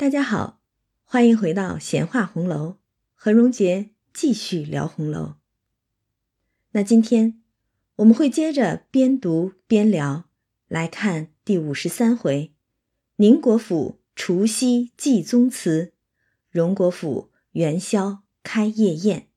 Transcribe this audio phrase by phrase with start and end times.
[0.00, 0.62] 大家好，
[1.04, 2.76] 欢迎回到闲话红楼，
[3.14, 5.34] 和荣杰继续聊红楼。
[6.70, 7.42] 那今天
[7.96, 10.24] 我们会接着边读边聊，
[10.68, 12.54] 来看第五十三回：
[13.16, 15.92] 宁国府除夕祭宗祠，
[16.48, 19.28] 荣国府元宵开夜宴。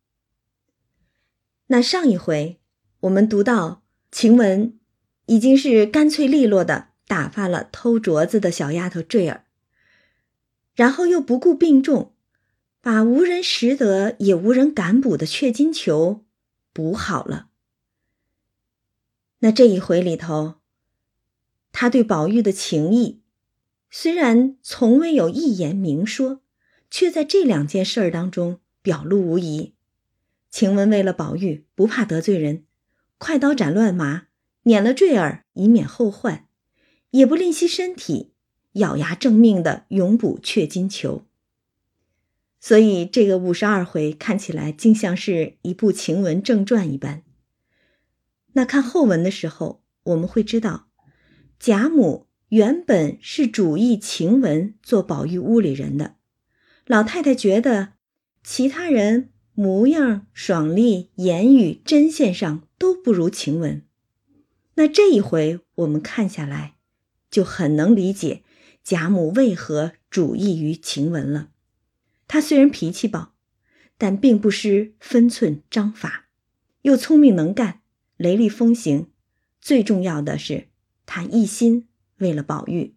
[1.68, 2.62] 那上一回
[3.02, 3.84] 我们读到
[4.14, 4.80] 晴雯
[5.26, 9.43] 已经是干脆利落的打发了偷镯子的小丫头坠儿。
[10.76, 12.14] 然后又不顾病重，
[12.82, 16.24] 把无人拾得也无人敢补的雀金球
[16.72, 17.50] 补好了。
[19.40, 20.56] 那这一回里头，
[21.72, 23.22] 他对宝玉的情谊，
[23.90, 26.42] 虽然从未有一言明说，
[26.90, 29.76] 却在这两件事儿当中表露无遗。
[30.50, 32.66] 晴雯为了宝玉不怕得罪人，
[33.18, 34.28] 快刀斩乱麻，
[34.64, 36.48] 撵了坠儿以免后患，
[37.12, 38.33] 也不吝惜身体。
[38.74, 41.26] 咬牙挣命的永补雀金球，
[42.60, 47.24] 所以这个五十二回看起来竟像是一部晴雯正传一般。
[48.54, 50.88] 那看后文的时候，我们会知道，
[51.60, 56.16] 贾母原本是主意晴雯做宝玉屋里人的，
[56.86, 57.94] 老太太觉得
[58.44, 63.84] 其他人模样、爽利、言语、针线上都不如晴雯。
[64.76, 66.76] 那这一回我们看下来，
[67.30, 68.42] 就很能理解。
[68.84, 71.52] 贾母为何主意于晴雯了？
[72.28, 73.34] 她虽然脾气暴，
[73.98, 76.28] 但并不失分寸章法，
[76.82, 77.82] 又聪明能干，
[78.18, 79.10] 雷厉风行。
[79.62, 80.68] 最重要的是，
[81.06, 82.96] 她一心为了宝玉，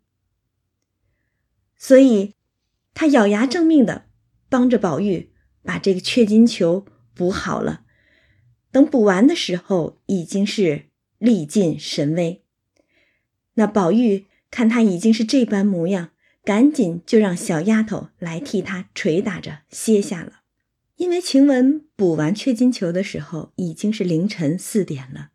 [1.76, 2.34] 所以
[2.92, 4.06] 她咬牙挣命的
[4.48, 5.30] 帮着宝玉
[5.62, 7.84] 把这个雀金球补好了。
[8.72, 10.86] 等补完的时候，已经是
[11.18, 12.44] 力尽神微。
[13.54, 14.26] 那宝玉。
[14.50, 16.10] 看他已经是这般模样，
[16.44, 20.40] 赶紧就让小丫头来替他捶打着歇下了。
[20.96, 25.28] 因为晴雯补完雀金球的时候已经是凌晨四点了，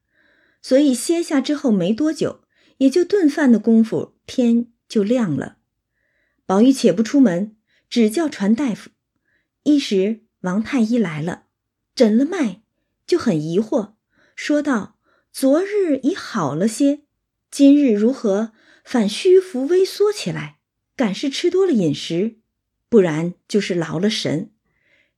[0.62, 2.42] 所以歇下之后没多久，
[2.78, 5.58] 也就顿饭的功夫，天就亮了。
[6.48, 7.56] 宝玉且不出门，
[7.90, 8.90] 只叫传大夫。
[9.64, 11.44] 一时王太医来了，
[11.94, 12.62] 诊了脉，
[13.06, 13.94] 就很疑惑，
[14.36, 14.98] 说道
[15.32, 17.02] ：“昨日已好了些，
[17.52, 18.54] 今日如何？”
[18.84, 20.58] 反虚浮微缩起来，
[20.96, 22.38] 敢是吃多了饮食，
[22.90, 24.52] 不然就是劳了神。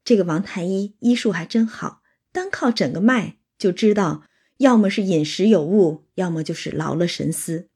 [0.04, 2.02] 这个王太医医术还真好，
[2.32, 4.24] 单靠诊个脉就知道，
[4.58, 7.70] 要么是饮食有误，要么就是劳了神思。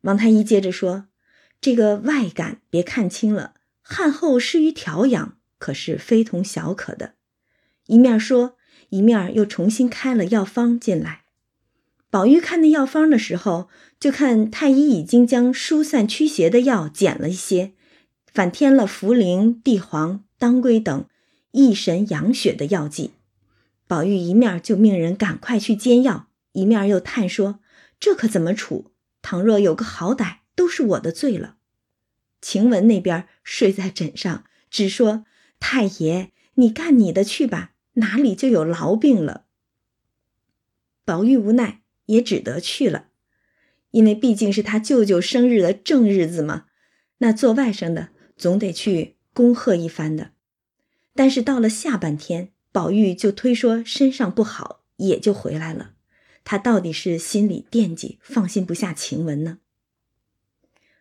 [0.00, 1.08] 王太医接着说
[1.60, 7.14] ：“这个外感别看清了，汗后施于调养，可是非同小可的。”
[7.86, 8.56] 一面说，
[8.88, 11.21] 一面又重新开了药方进来。
[12.12, 17.72] 宝玉看那药方的时候，就看太医已经将疏散驱邪的药减了一些，
[18.26, 21.06] 反添了茯苓、地黄、当归等
[21.52, 23.12] 益神养血的药剂。
[23.86, 27.60] 宝玉一面就命人赶快去煎药，一面又叹说
[27.98, 28.92] ：“这可怎么处？
[29.22, 31.56] 倘若有个好歹，都是我的罪了。”
[32.42, 35.24] 晴雯那边睡在枕上，只说
[35.58, 39.46] ：“太爷，你干你的去吧，哪里就有痨病了？”
[41.06, 41.78] 宝玉无奈。
[42.06, 43.08] 也只得去了，
[43.90, 46.66] 因为毕竟是他舅舅生日的正日子嘛。
[47.18, 50.32] 那做外甥的总得去恭贺一番的。
[51.14, 55.94] 但是到了下半天，宝玉就推说身上不好，也就回来了。
[56.42, 59.58] 他到底是心里惦记，放心不下晴雯呢。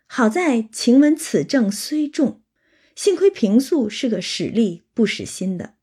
[0.06, 2.42] 好在晴雯此症虽重，
[2.96, 5.76] 幸亏平素是个使力不使心的。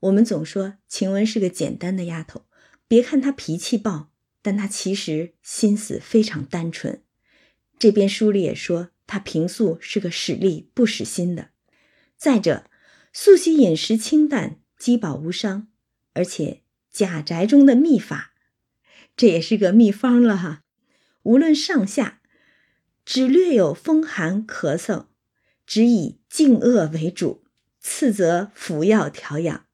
[0.00, 2.42] 我们总说晴雯是个简单的丫头，
[2.86, 4.10] 别看她脾气暴。
[4.46, 7.02] 但他其实心思非常单纯，
[7.80, 11.48] 这边书里也说他平素是个使力不使心的。
[12.16, 12.70] 再者，
[13.12, 15.66] 素喜饮食清淡，饥饱无伤，
[16.12, 16.62] 而且
[16.92, 18.34] 贾宅中的秘法，
[19.16, 20.62] 这也是个秘方了哈。
[21.24, 22.20] 无论上下，
[23.04, 25.06] 只略有风寒咳嗽，
[25.66, 27.42] 只以静恶为主，
[27.80, 29.66] 次则服药调养。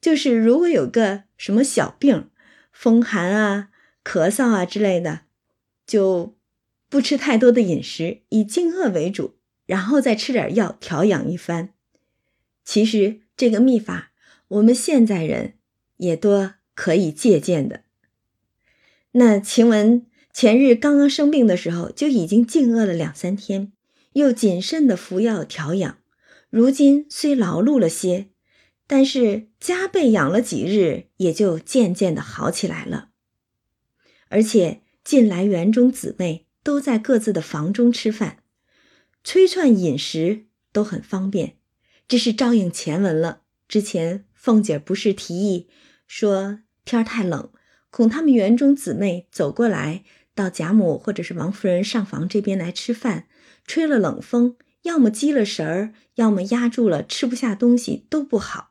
[0.00, 2.30] 就是如果有个什么小病，
[2.72, 3.66] 风寒啊。
[4.04, 5.22] 咳嗽啊之类的，
[5.86, 6.36] 就
[6.88, 9.36] 不吃太多的饮食，以静饿为主，
[9.66, 11.74] 然后再吃点药调养一番。
[12.64, 14.12] 其实这个秘法，
[14.48, 15.54] 我们现在人
[15.98, 17.82] 也多可以借鉴的。
[19.12, 23.72] 那晴雯前日刚刚生病的时候，就已经静饿了两三天，
[24.14, 25.98] 又谨慎的服药调养，
[26.48, 28.28] 如今虽劳碌了些，
[28.86, 33.09] 但是加倍养了几日，也就渐渐的好起来了。
[34.30, 38.38] 而且近来园中姊妹都在各自的房中吃饭，
[39.22, 41.56] 催串饮食都很方便。
[42.08, 43.42] 这是照应前文了。
[43.68, 45.68] 之前凤姐不是提议
[46.06, 47.50] 说天儿太冷，
[47.90, 50.04] 恐他们园中姊妹走过来
[50.34, 53.28] 到贾母或者是王夫人上房这边来吃饭，
[53.66, 58.70] 吹了冷风，要么积了神儿，要么压住了，吃不下东西都不好，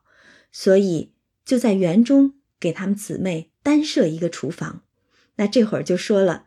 [0.51, 1.13] 所以
[1.45, 4.83] 就在园中给他们姊妹单设一个厨房。
[5.39, 6.43] 那这会儿就说了，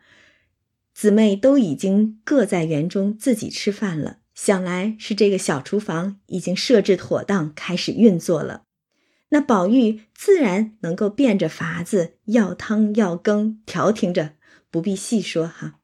[0.93, 4.19] 姊妹都已经各在园中自己吃饭了。
[4.35, 8.65] 想来是这个小厨房已经设置妥当，开始运作了。
[9.29, 14.35] 那宝玉自然能够变着法子要汤要羹，调停着，
[14.69, 15.79] 不必细说哈。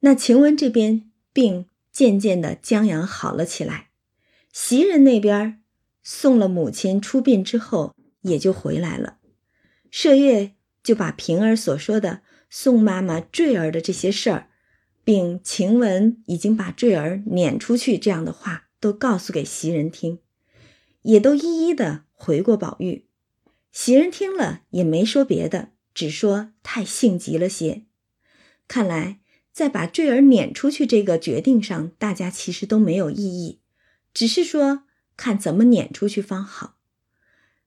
[0.00, 3.90] 那晴雯这边病渐渐的将养好了起来，
[4.52, 5.62] 袭人那边
[6.02, 9.18] 送了母亲出殡之后，也就回来了。
[9.92, 10.55] 麝月
[10.86, 14.48] 就把平儿所说的宋妈妈坠儿的这些事儿。
[15.02, 20.18] 并晴雯已经把坠儿撵出去这样的话都告诉给袭人听，
[21.02, 23.06] 也都一一的回过宝玉。
[23.70, 27.84] 袭人听了也没说别的，只说太性急了些。
[28.66, 29.20] 看来
[29.52, 33.60] 在把坠儿撵出去这个决定上，大家其实都没有异议，
[34.12, 34.82] 只是说
[35.16, 36.78] 看怎么撵出去方好。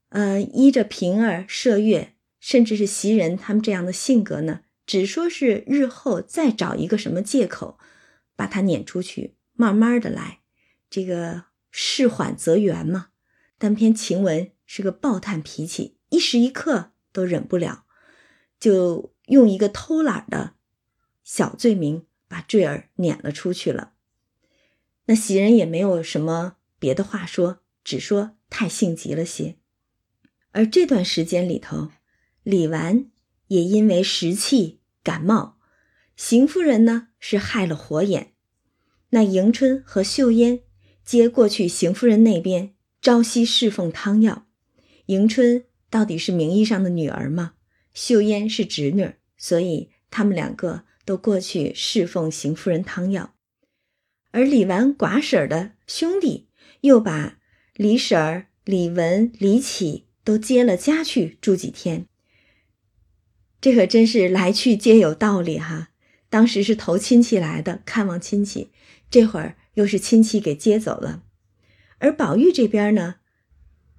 [0.09, 4.61] 呃，依着平儿、麝月，甚至是袭人他们这样的性格呢。
[4.85, 7.77] 只说是日后再找一个什么借口，
[8.35, 10.39] 把他撵出去，慢慢的来，
[10.89, 13.09] 这个事缓则圆嘛。
[13.59, 17.85] 但偏晴雯是个暴炭脾气，一时一刻都忍不了，
[18.59, 20.55] 就用一个偷懒的
[21.23, 23.93] 小罪名把坠儿撵了出去了。
[25.05, 29.57] 那袭人也没有什么别的话说，只说太性急了些。
[30.51, 31.91] 而这段时间里头，
[32.43, 33.09] 李纨
[33.47, 34.77] 也因为食气。
[35.01, 35.57] 感冒，
[36.17, 38.33] 邢夫人呢是害了火眼，
[39.11, 40.59] 那迎春和秀烟
[41.03, 44.45] 接过去邢夫人那边朝夕侍奉汤药。
[45.05, 47.53] 迎春到底是名义上的女儿嘛，
[47.93, 53.33] 秀烟是侄女，所以他们两个都过去侍奉邢夫人汤药。
[54.31, 56.49] 而李纨寡婶的兄弟
[56.81, 57.39] 又把
[57.73, 62.05] 李婶儿、李文、李启都接了家去住几天。
[63.61, 65.89] 这可真是来去皆有道理哈！
[66.29, 68.71] 当时是投亲戚来的，看望亲戚，
[69.09, 71.23] 这会儿又是亲戚给接走了。
[71.97, 73.15] 而宝玉这边呢，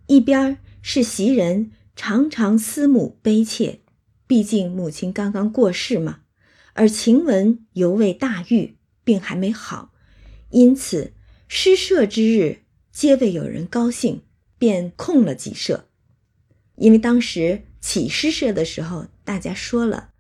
[0.07, 3.81] 一边是袭人常常思母悲切，
[4.27, 6.21] 毕竟母亲刚刚过世嘛；
[6.73, 9.93] 而晴雯犹未大愈，病还没好，
[10.51, 11.13] 因此
[11.49, 14.23] 诗社之日皆未有人高兴，
[14.57, 15.89] 便空了几社。
[16.77, 19.09] 因为当时起诗社的时候。
[19.23, 20.11] 大家说了，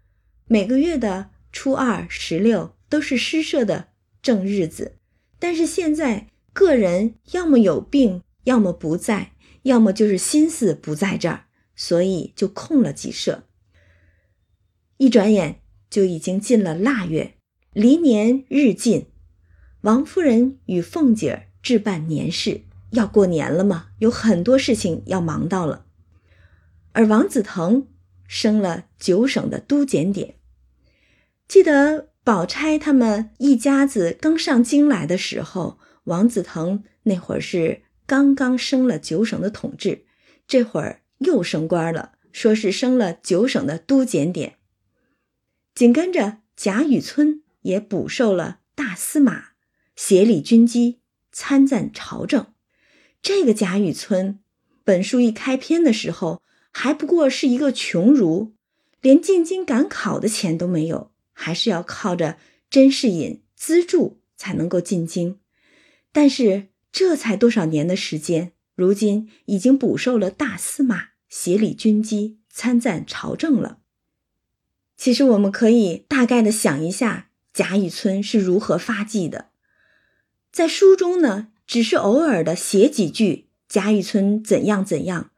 [0.46, 3.88] 每个月的初二、十六都是诗社的
[4.22, 4.98] 正日子，
[5.40, 13.48] 但是现在个人要么有病，要么不在，要么就是心思不在这儿，所以就空了几社。
[14.98, 15.60] 一转眼
[15.90, 17.34] 就已经进了腊月，
[17.72, 19.06] 离年日近，
[19.80, 25.86] 王夫人与凤姐儿置办年事，要过年了嘛，有很多事情要忙到了，
[26.92, 27.86] 而王子腾。
[28.32, 30.36] 升了九省的都检点。
[31.48, 40.04] 记得宝钗他们一家子刚上京来的时候，王子腾那会儿是刚刚升了九省的统治，
[40.46, 44.58] 这会儿又升官了，说是升了九省的都检点。
[45.74, 49.46] 紧跟着贾雨村也补授了大司马，
[49.96, 51.00] 协理军机，
[51.32, 52.54] 参赞朝政。
[53.20, 54.38] 这个贾雨村，
[54.84, 56.40] 本书一开篇的时候。
[56.72, 58.54] 还不过是一个穷儒，
[59.00, 62.38] 连进京赶考的钱都没有，还是要靠着
[62.70, 65.38] 甄士隐资助才能够进京。
[66.12, 73.78] 但是这才多少年的时间，如今已经补授了大司马，协理军机，参赞朝政了。
[74.96, 79.50] 其实我们可以大概的想一下，贾雨村是如何发迹的。
[80.52, 85.29] 在书中呢，只是偶尔的写几句贾雨村怎样怎样。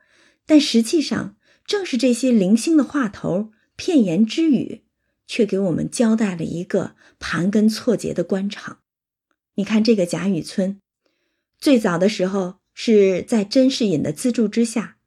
[0.53, 4.83] 但实际上，正是这些零星的话头、片言之语，
[5.27, 8.81] 却给我们交代了一个盘根错节的官场。
[9.55, 10.79] 你看，这个贾雨村，
[11.59, 14.99] 最早的时候是在甄士隐的资助之下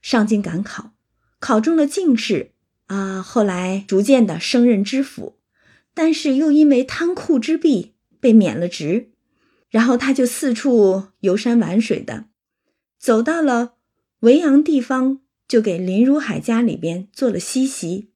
[0.00, 0.94] 上京赶考，
[1.40, 2.52] 考中了进士
[2.86, 5.36] 啊，后来逐渐的升任知府，
[5.92, 9.10] 但是又因为贪酷之弊被免了职，
[9.68, 12.28] 然后他就四处游山玩水的，
[12.98, 13.75] 走到了。
[14.20, 18.10] 维扬地方就给林如海家里边做了西席，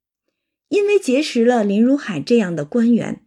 [0.69, 3.25] 因为结识了林如海这样的官员，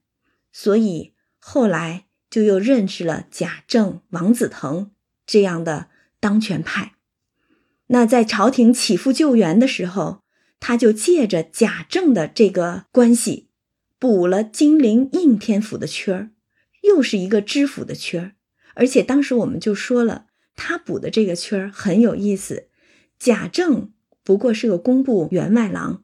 [0.51, 4.91] 所以后来就又认识了贾政、王子腾
[5.25, 5.89] 这样的
[6.19, 6.95] 当权派。
[7.87, 10.23] 那在朝廷起复救援的时候，
[10.59, 13.49] 他就借着贾政的这个关系，
[13.99, 16.31] 补了金陵应天府的缺儿，
[16.81, 18.31] 又是一个知府的缺儿。
[18.73, 20.25] 而且当时我们就说了，
[20.55, 22.69] 他补的这个缺儿很有意思。
[23.19, 23.91] 贾政
[24.24, 26.03] 不过是个工部员外郎，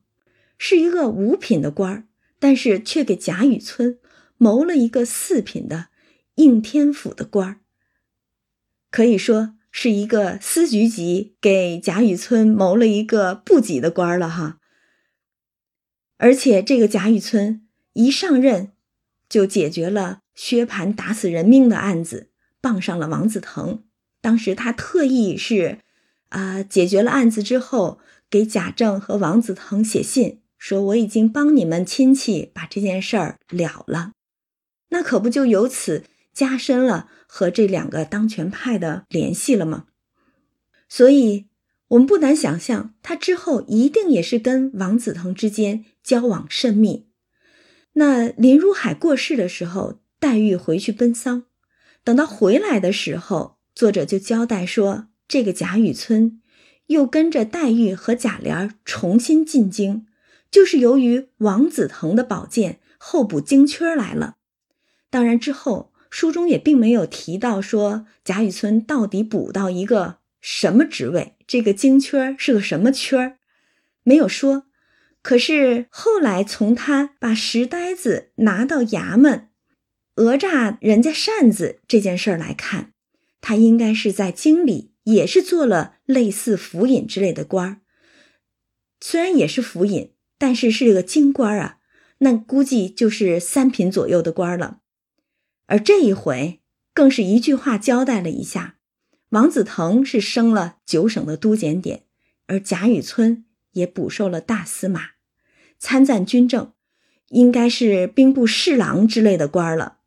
[0.58, 2.08] 是一个五品的官儿，
[2.40, 4.00] 但是却给贾雨村
[4.38, 5.88] 谋了一个四品的。
[6.36, 7.60] 应天府的官儿，
[8.90, 14.62] 可以说是一个司局级给贾雨村谋了一个部级的官儿了哈。
[16.16, 18.72] 而且这个贾雨村一上任，
[19.28, 23.84] 就解决了薛蟠打死人命的案子，傍上了王子腾。
[24.22, 25.80] 当时他特意是，
[26.30, 28.00] 啊，解决了案子之后，
[28.30, 34.12] 给贾政和王子腾写信，说我已经帮你们亲戚把这件事儿了了。
[34.90, 36.06] 那可不就由此。
[36.32, 39.88] 加深了和这两个当权派的联系了吗？
[40.88, 41.48] 所以，
[41.90, 47.10] 我们不难想象，他之后一定也是跟王子腾之间交往甚密。
[47.94, 51.44] 那林如海过世的时候，黛玉回去奔丧，
[52.06, 56.42] 等到回来的时候，作者就交代说，这个贾雨村
[56.88, 60.06] 又跟着黛玉和贾琏重新进京，
[60.52, 64.36] 就是由于王子腾的宝剑候补京缺来了。
[65.10, 65.94] 当然之后。
[66.12, 73.38] 书中也并没有提到说贾雨村到底补到一个什么职位，这个京缺是个什么缺，
[74.02, 74.66] 没有说。
[75.22, 79.50] 可是后来从他把石呆子拿到衙门
[80.16, 82.94] 讹诈人家扇子这件事儿来看，
[83.42, 87.82] 他应该是在京里也是做了类似府尹之类的官儿。
[89.02, 91.78] 虽然也是府尹，但是是个京官啊，
[92.20, 94.82] 那估计就是三品左右的官了。
[95.68, 96.60] 而这一回，
[96.94, 98.78] 更是一句话交代了一下：
[99.30, 102.04] 王子腾是升了九省的都检点，
[102.48, 105.12] 而贾雨村也补授了大司马，
[105.78, 106.74] 参赞军政，
[107.30, 110.00] 应该是兵部侍郎之类的官了。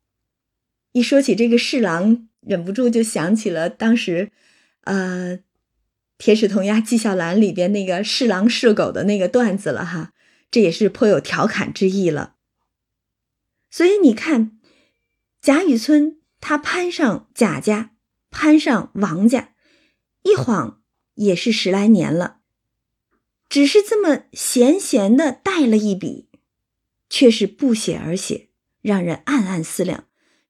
[0.91, 4.31] 一说起这个侍郎，忍不住就想起了当时，
[4.85, 5.37] 呃，
[6.17, 10.13] 《铁齿铜牙纪晓岚》里边那个是狼是狗的那个段子了哈，
[10.49, 12.35] 这也是颇有调侃之意了。
[13.69, 14.59] 所以你看。
[15.41, 17.91] 贾雨村他攀上贾家，
[18.31, 19.53] 攀上王家，
[20.21, 20.81] 一晃
[21.15, 22.37] 也是十来年了。
[23.49, 26.29] 只是这么闲闲的带了一笔，
[27.09, 28.47] 却是不写而写，
[28.81, 30.05] 让人暗暗思量：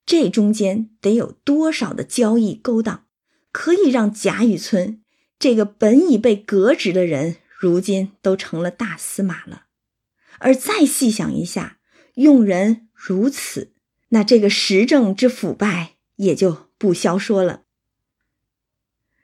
[0.06, 3.06] 这中间得有多少的交易勾当，
[3.52, 5.02] 可以让贾雨村
[5.40, 9.66] 这个本已被革职的人，如今都成了大司马了。
[10.40, 11.78] 而再细想一下，
[12.16, 13.74] 用人如此。
[14.10, 17.64] 那这个时政之腐败也就不消说了。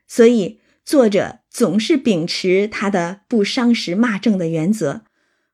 [0.08, 5.04] 所以作者总是秉持他的不伤时骂政的原则，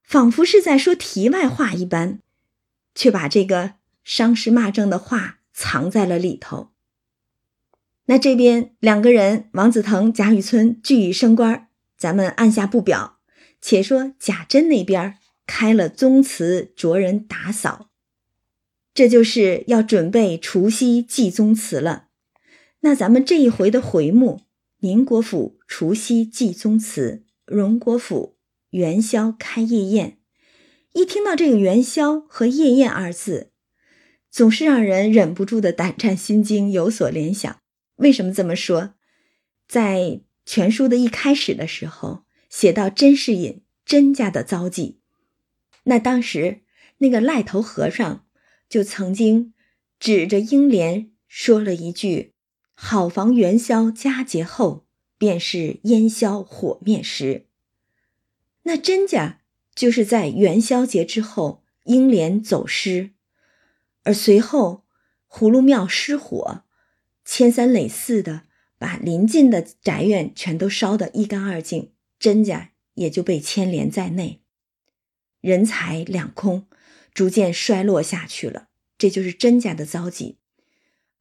[0.03, 2.21] 仿佛是在说题外话一般，
[2.93, 3.73] 却把这个
[4.05, 6.69] 伤时骂政的话藏在了里头。
[8.05, 13.17] 那这边两个人，王子腾、贾雨村俱已升官，咱们按下不表，
[13.59, 17.89] 且说贾珍那边开了宗祠，着人打扫。
[18.93, 22.09] 这就是要准备除夕祭宗祠了。
[22.81, 24.43] 那咱们这一回的回目：
[24.81, 28.37] 宁国府除夕祭宗祠，荣国府
[28.69, 30.19] 元宵开夜宴。
[30.93, 33.51] 一听到这个元宵和夜宴二字，
[34.35, 37.61] 总是让人忍不住的胆战心惊，有所联想。
[37.95, 38.95] 为什么这么说？
[39.65, 44.99] 在全书的一开始的时候，写到甄士隐甄家的遭际，
[45.83, 46.63] 那当时
[46.97, 48.25] 那个赖头和尚。
[48.67, 49.53] 就曾经
[49.99, 52.33] 指着英莲说了一句
[52.75, 54.85] ：“好房元宵佳节后，
[55.17, 57.45] 便是烟消火灭时。”
[58.63, 59.39] 那甄家
[59.73, 63.11] 就是在元宵节之后，英莲走失，
[64.05, 64.85] 而随后
[65.29, 66.63] 葫芦庙失火，
[67.25, 68.43] 千三累四的
[68.77, 74.41] 把邻近的宅院全都烧得一干二净，甄家也就被牵连在内，
[75.41, 76.65] 人财两空。
[77.13, 80.35] 逐渐衰落下去了，这就是甄家的遭际，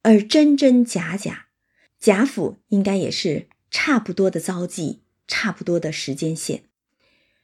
[0.01, 1.47] 而真真假假，
[1.97, 6.65] 贾府应该也是差不多的遭际，差不多的时间线，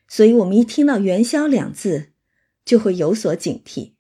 [0.06, 2.12] 所以我们一听到元宵两字，
[2.66, 3.94] 就会有所警惕。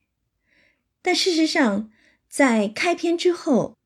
[1.01, 1.89] 但事实上，
[2.29, 3.77] 在开篇之后，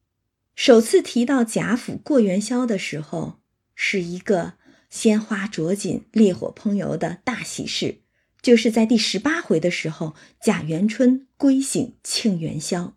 [0.55, 3.39] 首次提到贾府过元宵的时候，
[3.73, 4.53] 是一个
[4.89, 8.01] 鲜花着锦、烈火烹油的大喜事。
[8.41, 12.95] 就是在第十八回的时候，贾元春归省庆元宵。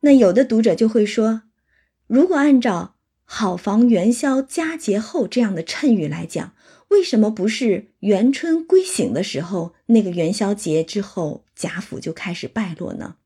[0.00, 1.42] 那有的读者就会说，
[2.06, 6.53] 如果按照“好房元宵佳节后”这样的谶语来讲，
[6.94, 13.16] 为什么不是元春归省的时候，那个元宵节之后，贾府就开始败落呢？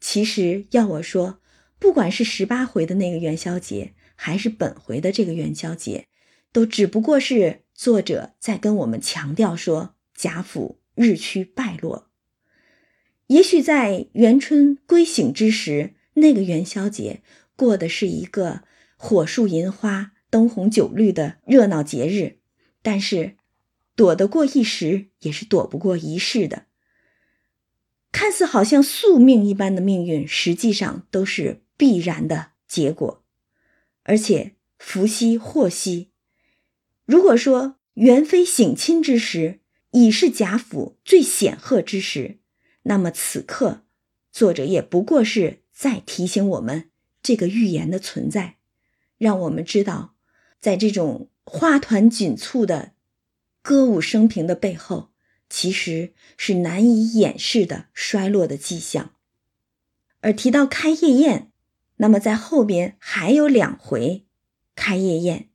[0.00, 1.40] 其实要我说，
[1.78, 6.06] 不管是十八回的那个元宵节，还是本回的这个元宵节，
[6.50, 12.08] 都只不过是作者在跟我们强调说贾府日趋败落。
[13.26, 15.94] 也许在元春归省之时。
[16.14, 17.22] 那个元宵节
[17.54, 18.62] 过的是一个
[18.96, 22.39] 火树银花、灯红酒绿的热闹节日，
[22.82, 23.36] 但是
[23.94, 26.66] 躲得过一时，也是躲不过一世的。
[28.12, 33.24] 看似好像宿命一般的命运，实际上都是必然的结果。
[34.02, 36.10] 而且福兮祸兮，
[37.04, 39.60] 如果说元妃省亲之时
[39.90, 42.40] 已是贾府最显赫之时，
[42.82, 43.84] 那么此刻
[44.32, 45.60] 作者也不过是。
[45.72, 46.90] 在提醒我们
[47.22, 48.58] 这个预言的存在，
[49.16, 50.14] 让我们知道，
[50.60, 52.92] 在这种花团锦簇的
[53.60, 55.10] 歌舞升平的背后，
[55.48, 59.14] 其实是难以掩饰的衰落的迹象。
[60.20, 61.50] 而提到开夜宴，
[61.96, 64.26] 那么在后边还有两回
[64.76, 65.48] 开夜宴，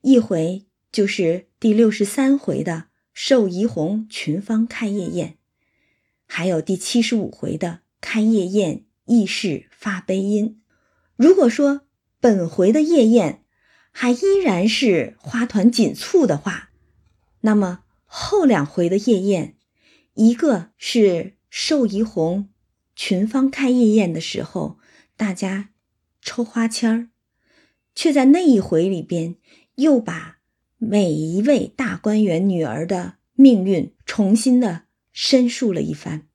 [0.00, 5.36] 一回就是第六十三回的寿怡红群芳开夜宴，
[6.26, 8.84] 还有第七十五回的开夜宴。
[9.04, 10.62] 亦是发悲音。
[11.16, 11.82] 如果说
[12.20, 13.41] 本回的夜宴
[13.92, 16.70] 还依然是花团锦簇的话，
[17.42, 19.54] 那么后两回的夜宴，
[20.14, 22.48] 一个是寿怡红
[22.96, 24.78] 群芳开夜宴的时候，
[25.16, 25.70] 大家
[26.20, 27.08] 抽花签儿，
[27.94, 29.36] 却在那一回里边
[29.76, 30.38] 又把
[30.78, 34.82] 每一位大观园女儿的命运重新的
[35.12, 36.26] 申述了一番，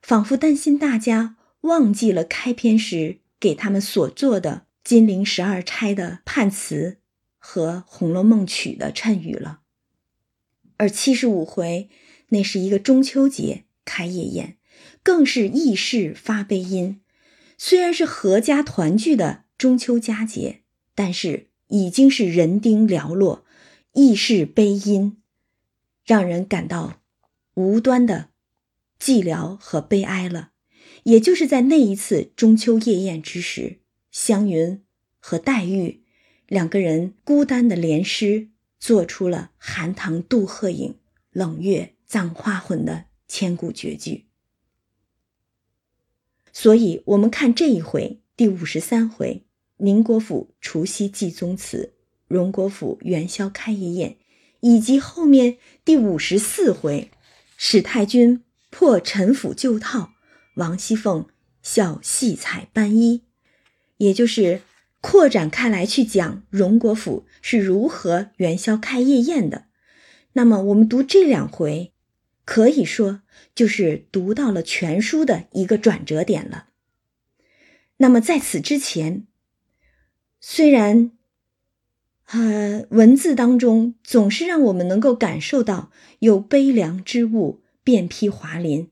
[0.00, 1.36] 仿佛担心大家。
[1.62, 4.50] 忘记了开篇时给他们所做的
[4.90, 6.98] 《金陵十二钗》的判词
[7.38, 9.60] 和《红楼梦》曲的谶语了。
[10.78, 11.88] 而七十五回
[12.30, 14.56] 那是一个中秋节开夜宴，
[15.04, 17.00] 更是异世发悲音。
[17.56, 20.62] 虽然是阖家团聚的中秋佳节，
[20.96, 23.44] 但是已经是人丁寥落，
[23.92, 25.18] 异世悲音，
[26.04, 27.00] 让人感到
[27.54, 28.30] 无端的
[28.98, 30.50] 寂寥和悲哀了。
[31.04, 33.79] 也就是在那一次中秋夜宴之时，
[34.10, 34.82] 湘云
[35.18, 36.02] 和黛玉
[36.46, 40.98] 两个人孤单的联诗，做出了“寒塘渡鹤影，
[41.30, 44.26] 冷月葬花魂”的千古绝句。
[46.52, 49.46] 所以，我们看这一回第五十三回
[49.76, 51.94] 宁国府除夕祭宗祠，
[52.26, 54.16] 荣国府元宵开夜宴，
[54.60, 57.10] 以及后面第五十四回
[57.56, 60.14] 史太君破陈府旧套。
[60.56, 61.28] 王熙凤
[61.62, 63.22] 笑戏彩斑衣，
[64.00, 64.62] 也就是
[65.02, 69.66] 扩展开来去讲荣国府是如何元宵开夜宴的。
[70.32, 71.92] 那么我们读这两回，
[72.46, 73.20] 可以说
[73.54, 76.68] 就是读到了全书的一个转折点了。
[77.98, 79.26] 那么在此之前，
[80.40, 81.12] 虽然，
[82.28, 88.90] 呃，文字当中总是让我们能够感受到有悲凉之物遍披华林。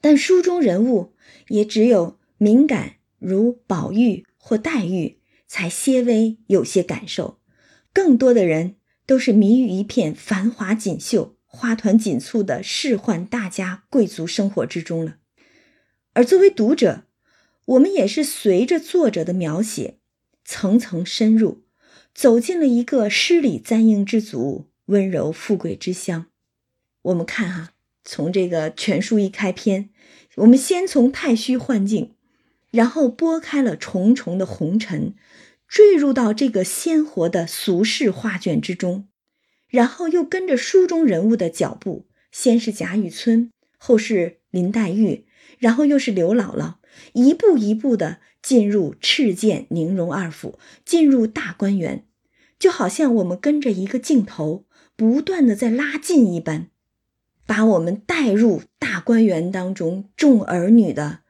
[0.00, 1.14] 但书中人物
[1.46, 7.38] 也只有敏感如宝玉或黛玉才些微有些感受，
[7.92, 15.18] 更多的人都是迷于一片繁华锦绣、花团锦簇的仕宦大家贵族生活之中了。
[16.14, 17.04] 而作为读者，
[17.66, 19.98] 我们也是随着作者的描写
[20.46, 21.64] 层层深入，
[22.14, 26.24] 走进了一个诗礼簪缨之族、温柔富贵之乡。
[27.02, 27.74] 我们看哈。
[28.02, 29.90] 从这个全书一开篇，
[30.36, 32.14] 我们先从太虚幻境，
[32.70, 35.14] 然后拨开了重重的红尘，
[35.66, 39.08] 坠入到这个鲜活的俗世画卷之中，
[39.68, 45.26] 然后又跟着书中人物的脚步，先是贾雨村，后是林黛玉，
[45.58, 46.74] 然后又是刘姥姥，
[47.12, 52.04] 一步一步的进入赤剑宁荣二府，进入大观园，
[52.58, 54.64] 就好像我们跟着一个镜头
[54.96, 56.68] 不断的在拉近一般。
[57.46, 61.20] 把我们带入大观园当中众儿女的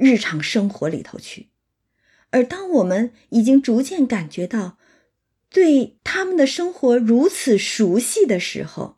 [0.00, 1.50] 日常生活里头去，
[2.30, 4.78] 而当我们已经逐渐感觉到
[5.50, 8.96] 对他们的生活如此熟悉的时候，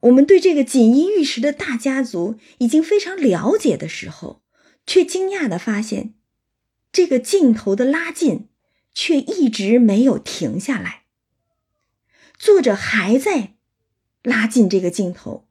[0.00, 4.42] 我们对这个锦衣玉食的大家族已经非常了解的时候，
[4.86, 6.12] 却惊讶的发现，
[6.92, 8.48] 这个镜头的拉近
[8.92, 11.04] 却一直没有停下来，
[12.38, 13.54] 作者还在。
[14.22, 15.46] 拉近这个镜头，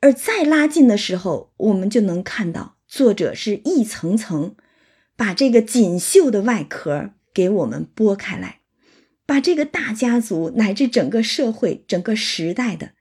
[0.00, 4.54] 而再拉近的时候，我们就能看到作者是一层层
[5.16, 8.60] 把这个锦绣的外壳给我们剥开来，
[9.26, 12.92] 把这个大家族乃至整个社会、整个时代的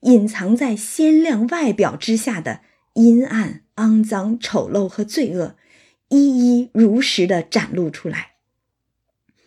[0.00, 2.60] 隐藏在鲜亮外表之下的
[2.94, 5.56] 阴暗、肮脏、丑陋和罪恶，
[6.08, 8.32] 一一如实的展露出来。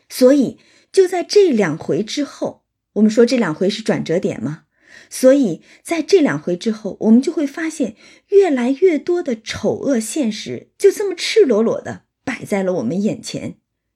[0.10, 0.60] 所以，
[0.92, 4.64] 就在这两回之后，我们说这两回是转折点吗？
[5.10, 7.96] 所以，在这两回之后，我们就会发现
[8.28, 13.56] 越来越多的丑恶现实就这么赤裸裸的摆在了我们眼前，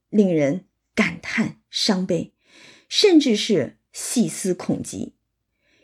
[0.09, 2.33] 令人感叹、伤悲，
[2.87, 5.15] 甚至是细思恐极。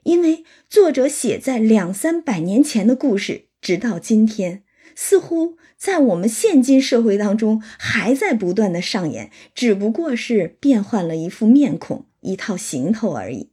[0.04, 4.64] 因为作者写在两三百年前的故事，直到今天，
[4.96, 13.50] 似乎在我们现今社会当中还在不断的上演，只不过是变换了一副面孔、一套行头而已。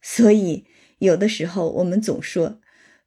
[0.00, 0.64] 所以。
[1.02, 2.60] 有的时候，我们总说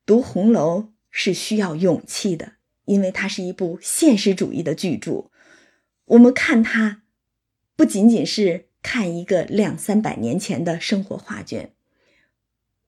[0.05, 0.79] 读《红楼》
[1.09, 5.29] 是需要勇气的，因为它是一部现实主义的巨著。
[6.03, 7.03] 我们看它，
[7.77, 11.71] 不仅仅是看一个两三百年前的生活画卷，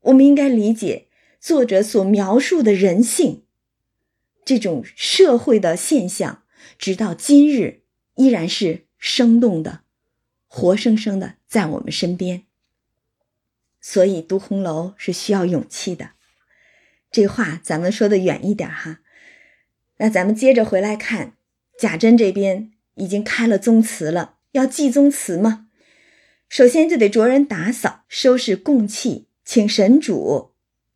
[0.02, 1.08] 我们应该理解
[1.40, 3.44] 作者所描述的人性，
[4.44, 6.44] 这种社会的现象，
[6.78, 7.84] 直到今日
[8.16, 9.84] 依然是生动的、
[10.48, 12.47] 活生生的在我们身边。
[13.90, 16.10] 所以读红楼是需要勇气的，
[17.10, 19.00] 这话咱们说的远一点哈。
[20.00, 21.38] 那咱们接着回来看，
[21.80, 25.68] 贾珍这边已经开了宗祠了，要祭宗祠嘛，
[26.50, 30.52] 首先就得着人打扫、收拾供器，请神主，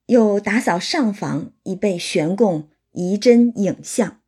[0.07, 4.19] 又打扫上房，以备悬供仪真影像。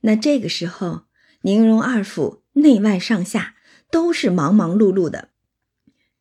[0.00, 1.02] 那这个时候，
[1.42, 3.54] 宁荣二府内外上下
[3.88, 5.28] 都是忙忙碌碌的。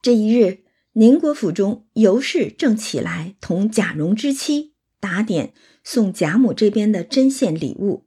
[0.04, 0.60] 这一日。
[0.96, 5.54] 宁国府中，尤氏正起来同贾蓉之妻打点
[5.84, 8.06] 送贾母这边的针线礼物。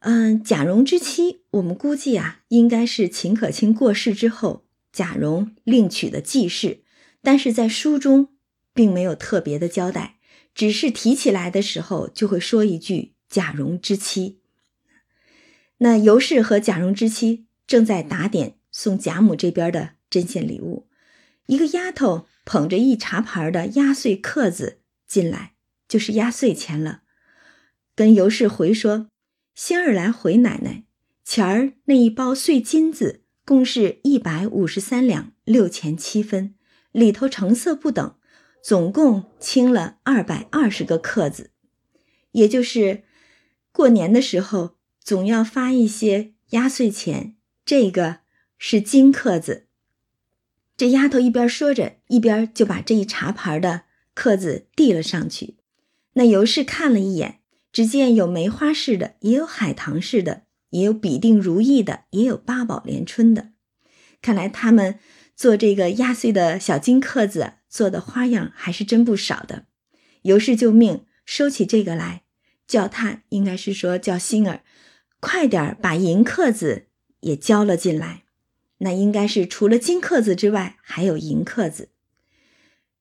[0.00, 6.82] 嗯，贾蓉之妻，我们估计啊，应该是秦可卿过世之后，贾蓉另娶的继室，
[7.22, 8.30] 但是在书中
[8.74, 10.16] 并没有特别的交代，
[10.52, 14.40] 只是提起来的时候就会说一句贾蓉之妻。
[15.78, 20.88] 那尤氏和贾蓉之妻正在打点送贾母这边的针线礼物。
[21.50, 25.54] 一个丫头捧着一茶盘的压岁克子进来，
[25.88, 27.02] 就是压岁钱了。
[27.96, 29.08] 跟尤氏回说
[29.56, 30.84] ：“星儿来回奶奶，
[31.24, 36.54] 钱儿那一包碎金子共是一百五十三两六钱七分，
[36.92, 38.14] 里头成色不等，
[38.62, 41.50] 总共清了二百二十个克子。
[42.30, 43.02] 也就是
[43.72, 47.34] 过年的时候总要发一些压岁钱，
[47.64, 48.20] 这个
[48.56, 49.66] 是金克子。”
[50.80, 53.82] 这丫头一边说着，一边就把这一茶盘的
[54.14, 55.58] 刻子递了上去。
[56.14, 57.40] 那尤氏看了一眼，
[57.70, 63.50] 只见有梅花式的，也有海棠式的，也有比定如意的，也有八宝连春的。
[64.22, 64.98] 看来他们
[65.36, 69.66] 做这个压岁的小金刻子做的花样还是真不少的。
[70.22, 72.22] 尤氏就命收起这个来，
[72.66, 74.62] 叫他应该是说叫星儿，
[75.20, 76.86] 快点把银刻子
[77.20, 78.22] 也交了进来。
[78.82, 81.88] 那应该是除了金克子之外，还有银克子。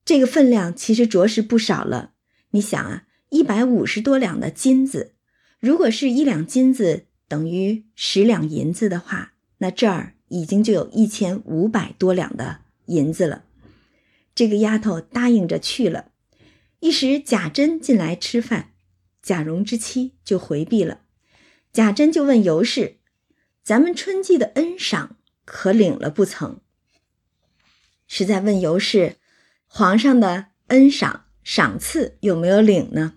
[0.06, 2.13] 这个分量其实着实不少了。
[2.52, 5.13] 你想啊，一百五十多两的金子，
[5.60, 13.44] 如果是一两金子等于十两银子的话，那这儿已经就有一千五百多两的银子了。
[14.34, 16.12] 这个丫头答应着去了。
[16.80, 18.72] 一时贾珍进来吃饭，
[19.22, 21.02] 贾蓉之妻就回避了。
[21.72, 22.98] 贾珍就问尤氏
[23.63, 25.18] ：“咱们春季的恩赏？”
[25.51, 26.62] 可领了不曾？
[28.07, 29.15] 是在问尤氏，
[29.65, 33.15] 皇上的恩赏赏赐有没有领呢？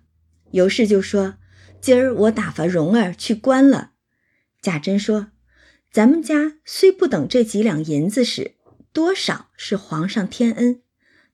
[0.52, 1.34] 尤氏就说
[1.82, 3.92] ：“今儿我打发蓉儿去关了。”
[4.62, 5.32] 贾珍说
[5.92, 8.56] ：“咱们家虽不等这几两银子使，
[8.94, 10.80] 多少是皇上天恩，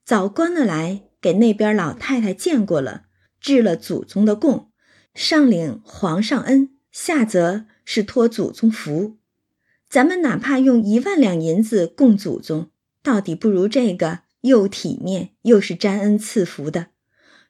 [0.05, 3.05] 早关了来给那边老太太见过了，
[3.41, 4.73] 治了祖宗的供，
[5.15, 9.18] 上领皇上恩，下则是托祖宗福。”
[9.89, 12.71] 咱们哪怕用一万两银子供祖宗，
[13.03, 16.89] 到底不如这个又体面又是沾恩赐福的。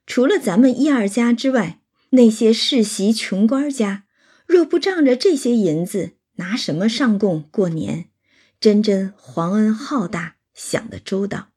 [0.07, 4.05] 除了咱们一二家之外，那些世袭穷官家，
[4.47, 8.07] 若不仗着这些银子，拿什么上供过年？
[8.61, 11.49] 真真皇恩浩大，想得周到。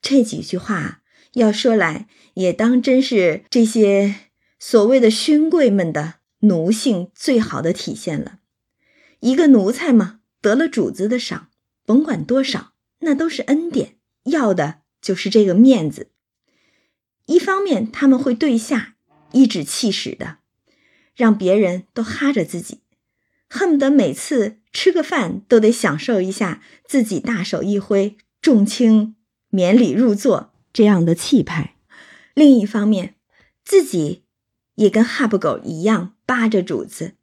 [0.00, 1.02] 这几句话
[1.34, 4.14] 要说来，也当真是这些
[4.58, 8.37] 所谓的勋贵们的奴性最好的体现了。
[9.20, 11.48] 一个奴才嘛，得了主子的赏，
[11.84, 16.10] 甭管多少，那都是恩典，要的就是这个面子。
[17.26, 18.94] 一方面他们会对下
[19.32, 20.38] 颐指气使的，
[21.14, 22.78] 让别人都哈着自己；
[23.50, 29.16] 恨不得每次吃个饭都得享受一下自己大手一挥，重轻
[29.50, 31.76] 免礼入座这样的气派。
[32.32, 33.16] 另一方面，
[33.62, 34.22] 自己
[34.76, 37.16] 也跟哈巴狗一样扒着主子，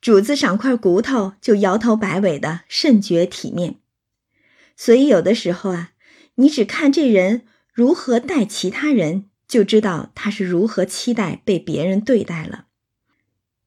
[0.00, 3.76] 主子赏块骨头就摇头摆尾的，甚觉体面。
[4.76, 5.92] 所以有的时候啊，
[6.36, 12.66] 你只看这人如何待其他人，就知道他是如何期待被别人对待了。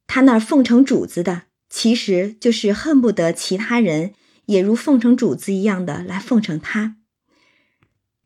[0.07, 4.13] 他那奉承主子的，其实就是恨不得其他人
[4.45, 6.97] 也如奉承主子一样的来奉承他。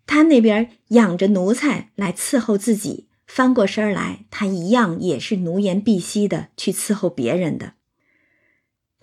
[0.05, 7.73] 他那边养着奴才来伺候自己，翻过身来，他一样也是奴颜婢膝的去伺候别人的。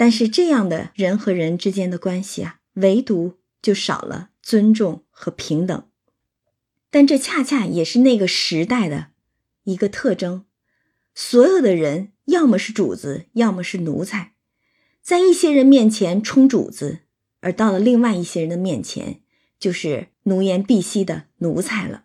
[0.01, 3.41] 但是这样的人和人之间的关系啊，唯独。
[3.63, 5.85] 就少了尊重和平等，
[6.91, 9.09] 但这恰恰也是那个时代的
[9.65, 10.47] 一个特征。
[11.15, 14.33] 所有的人要么是主子，要么是奴才，
[15.03, 17.01] 在一些人面前充主子，
[17.41, 19.21] 而到了另外一些人的面前，
[19.59, 22.05] 就是奴颜婢膝的奴才了。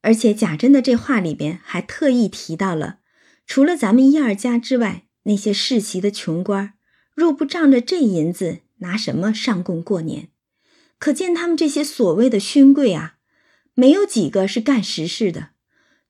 [0.00, 3.00] 而且贾珍的这话里边还特意提到了，
[3.44, 6.72] 除了咱们一二家之外，那些世袭的穷官，
[7.14, 10.28] 若不仗着这银子，拿什么上供过年？
[10.98, 13.16] 可见他们这些所谓的勋贵啊，
[13.74, 15.50] 没有几个是干实事的，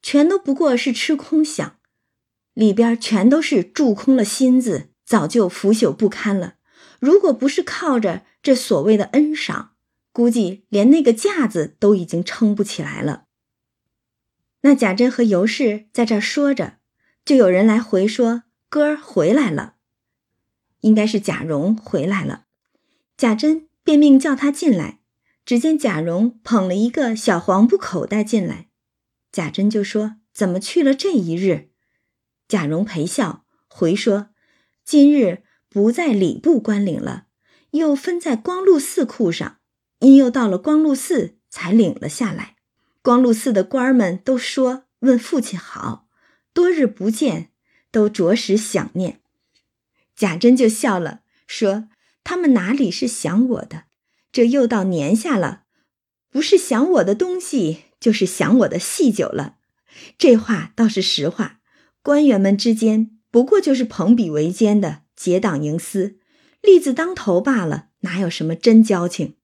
[0.02, 1.72] 全都不过是吃空饷，
[2.54, 6.56] 里边全都是蛀空了心子，早就腐朽不堪了。
[6.98, 9.72] 如果不是靠着这所谓的恩赏，
[10.12, 13.24] 估计连那个架子都已经撑不起来了。
[14.62, 16.78] 那贾珍和尤氏在这说着，
[17.24, 19.76] 就有人来回说：“哥儿回来了。”
[20.80, 22.44] 应该是贾蓉回来了。
[23.16, 23.66] 贾珍。
[23.82, 25.00] 便命叫他进来，
[25.44, 28.68] 只见贾蓉捧了一个小黄布口袋进来，
[29.32, 31.70] 贾珍就说：“怎么去了这一日？”
[32.46, 34.28] 贾蓉陪笑回说
[34.84, 37.24] ：“今日不在礼部官领了，
[37.70, 39.56] 又分在光禄寺库上，
[40.00, 42.56] 因又到了光禄寺才领了下来。
[43.02, 46.06] 光禄寺的官儿们都说问父亲好，
[46.52, 47.50] 多日不见，
[47.90, 49.19] 都着实想念。”
[50.20, 51.88] 贾珍就笑了，说。
[52.22, 53.84] 他们哪里是想我的？
[54.30, 55.62] 这又到年下了，
[56.30, 59.56] 不是想我的东西，就是想我的戏酒了。
[60.18, 61.60] 这话倒是实话。
[62.02, 66.18] 官员们之间不过就是朋比为奸的结党营私，
[66.60, 69.36] 利字当头罢了，哪有什么真交情？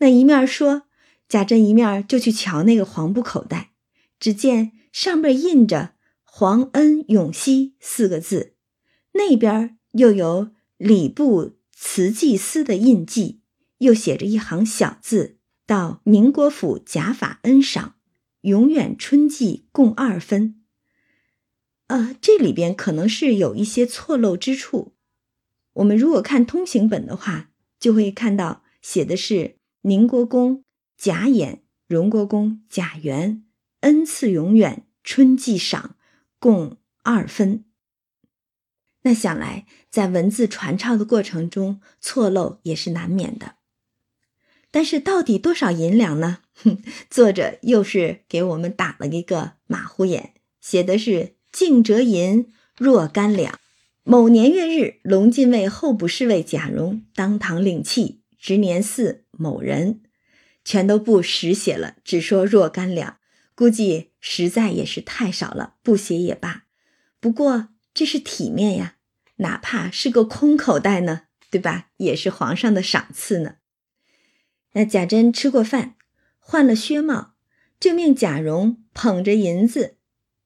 [0.00, 0.82] 那一面说，
[1.26, 3.70] 贾珍一面就去瞧那个黄布口袋，
[4.18, 8.49] 只见上边印着“皇恩永熙”四个字，
[9.20, 11.60] 那边又有礼部。
[11.82, 13.40] 慈济司的印记，
[13.78, 17.94] 又写着一行小字：“到宁国府假法恩赏，
[18.42, 20.60] 永远春季共二分。”
[21.88, 24.92] 呃，这里边可能是有一些错漏之处。
[25.72, 30.62] 我们如果看通行本的话，就会看到写的是宁国公
[30.98, 33.46] 贾演、荣国公贾元
[33.80, 35.96] 恩赐永远春季赏
[36.38, 37.64] 共二分。
[39.02, 43.54] 那想来，在文字传抄的过程中，错漏也是难免的。
[44.70, 46.40] 但是，到底多少银两呢？
[46.54, 53.58] 哼 作者又是给我们打了一个马虎眼，写的是“净折银若干两”。
[54.04, 60.02] 某年月日，龙禁卫候补侍卫贾蓉当堂领契，值年四某人，
[60.62, 63.16] 全都不实写了，只说若干两，
[63.54, 66.64] 估计实在也是太少了，不写也罢。
[67.18, 67.69] 不过。
[68.00, 68.96] 这是体面呀，
[69.36, 71.90] 哪怕是个空口袋呢，对吧？
[71.98, 73.56] 也是皇上的赏赐呢。
[74.72, 75.96] 那贾珍吃过饭，
[76.38, 77.34] 换了靴帽，
[77.78, 79.98] 就命贾蓉捧着银子，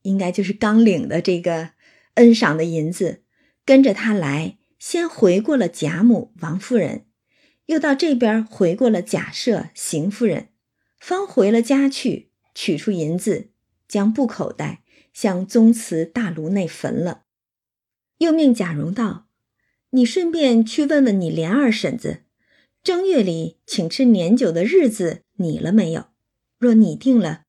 [0.03, 1.71] 应该就是刚领的这个
[2.15, 3.23] 恩赏的银子，
[3.65, 7.07] 跟着他来，先回过了贾母、王夫人，
[7.67, 10.49] 又到这边回过了贾赦、邢夫人，
[10.99, 13.53] 方回了家去，取出银子，
[13.87, 17.21] 将布口袋向宗祠大炉内焚了。
[18.25, 19.27] 又命贾蓉道
[19.93, 22.23] ：“你顺便去问问你莲二婶子，
[22.83, 26.07] 正月里请吃年酒的日子拟了没有？
[26.59, 27.43] 若拟定了，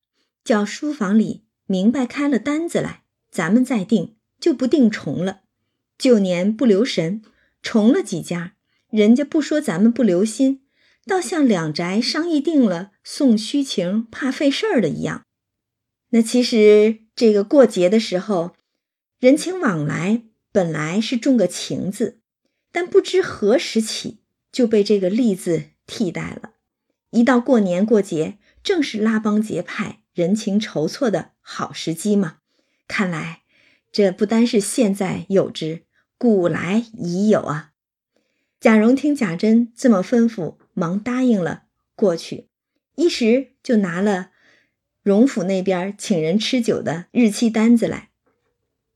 [0.43, 5.43] 叫书房里明白开了单子来，咱们再定，就不定重了。
[5.97, 7.21] 旧年不留神
[7.61, 8.55] 重了几家，
[8.89, 10.65] 人家不说咱们不留心，
[11.07, 15.23] 倒像两宅商议定了送虚情，怕费事儿的一样。
[16.09, 18.57] 那其实这个过节的时候，
[19.21, 20.23] 人情往来。”
[20.55, 22.21] 本来是种个情字，
[22.71, 24.21] 但不知何时起
[24.53, 26.53] 就被这个利字替代了。
[27.09, 32.37] 一到过年过节，正是拉帮结派、人情筹措的好时机嘛。
[32.87, 33.41] 看来
[33.91, 35.83] 这不单是现在有之，
[36.17, 37.71] 古来已有啊。
[38.61, 41.63] 贾蓉听贾珍这么吩咐，忙答应了
[41.97, 42.47] 过去，
[42.95, 44.31] 一时就拿了
[45.03, 48.11] 荣府那边请人吃酒的日期单子来。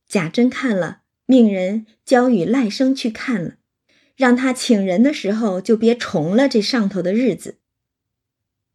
[0.08, 0.99] 贾珍看了，
[1.30, 3.58] 命人交与赖生去看了，
[4.16, 7.60] 让他请人的时候就别重了这上头的日子。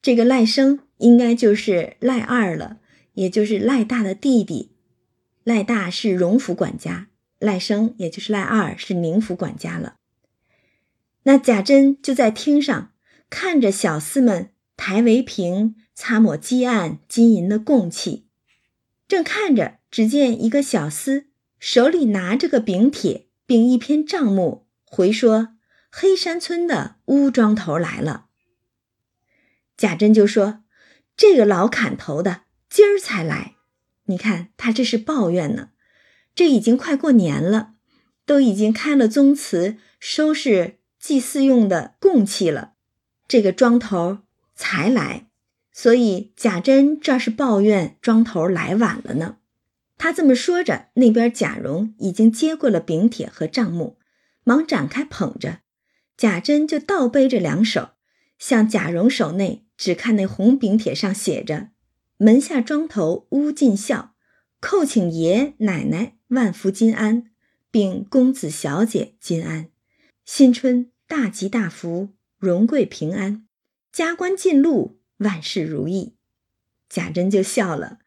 [0.00, 2.78] 这个赖生应该就是赖二了，
[3.14, 4.70] 也就是赖大的弟弟。
[5.42, 7.08] 赖大是荣府管家，
[7.40, 9.96] 赖生也就是赖二是宁府管家了。
[11.24, 12.92] 那贾珍就在厅上
[13.28, 18.28] 看着小厮们抬围屏、擦抹积案金银的供器，
[19.08, 21.24] 正看着，只见一个小厮
[21.66, 25.54] 手里拿着个饼帖，并一篇账目，回说
[25.90, 28.26] 黑山村的乌庄头来了。
[29.74, 30.62] 贾珍就说
[31.16, 33.54] ：“这个老砍头的今儿才来，
[34.04, 35.70] 你看他这是抱怨呢。
[36.34, 37.72] 这已经快过年了，
[38.26, 42.74] 都已经开了宗祠，收拾。”祭祀用的供器了，
[43.26, 44.18] 这个庄头
[44.54, 45.28] 才来，
[45.72, 49.36] 所以贾珍这是抱怨庄头来晚了呢。
[49.96, 53.98] 他这么说着，那边贾蓉已经接过了饼帖和账目，
[54.44, 55.60] 忙展开捧着。
[56.16, 57.90] 贾珍就倒背着两手，
[58.38, 61.68] 向贾蓉手内只看那红饼帖上写着
[62.18, 64.14] ：“门下庄头乌进孝，
[64.60, 67.30] 叩请爷奶奶万福金安，
[67.70, 69.70] 并公子小姐金安，
[70.24, 73.46] 新春。”大吉大福，荣贵平安，
[73.92, 76.16] 加官进禄，万事如意。
[76.88, 77.98] 贾珍就笑了，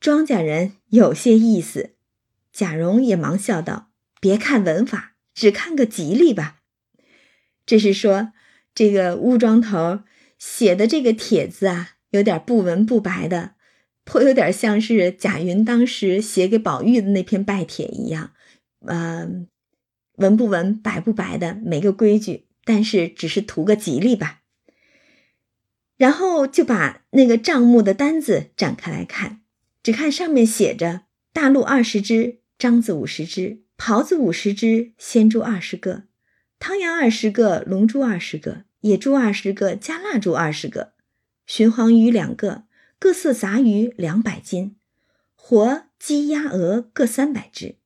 [0.00, 1.94] 庄稼人有些意思。
[2.52, 6.58] 贾蓉也忙笑道：“别看文法，只看个吉利吧。”
[7.64, 8.32] 这是说
[8.74, 10.00] 这个乌庄头
[10.38, 13.54] 写的这个帖子啊，有点不文不白的，
[14.04, 18.32] 颇有点像是贾云当时写给宝玉的那篇拜帖一样，
[18.86, 19.48] 嗯。
[20.14, 24.40] 文不文，白不白的，没个规矩，但是只是图个吉利吧。
[25.96, 29.42] 然后就把那个账目的单子展开来看，
[29.88, 36.02] 只看上面写着：大鹿二十只，獐子五十只，狍子五十只，鲜猪二十个，
[36.58, 40.92] 汤羊二十个，龙猪二十个，野猪二十个，加腊猪二十个，
[41.48, 42.64] 鲟黄鱼两个，
[42.98, 44.76] 各色杂鱼两百斤，
[45.34, 47.76] 活鸡鸭鹅各三百只，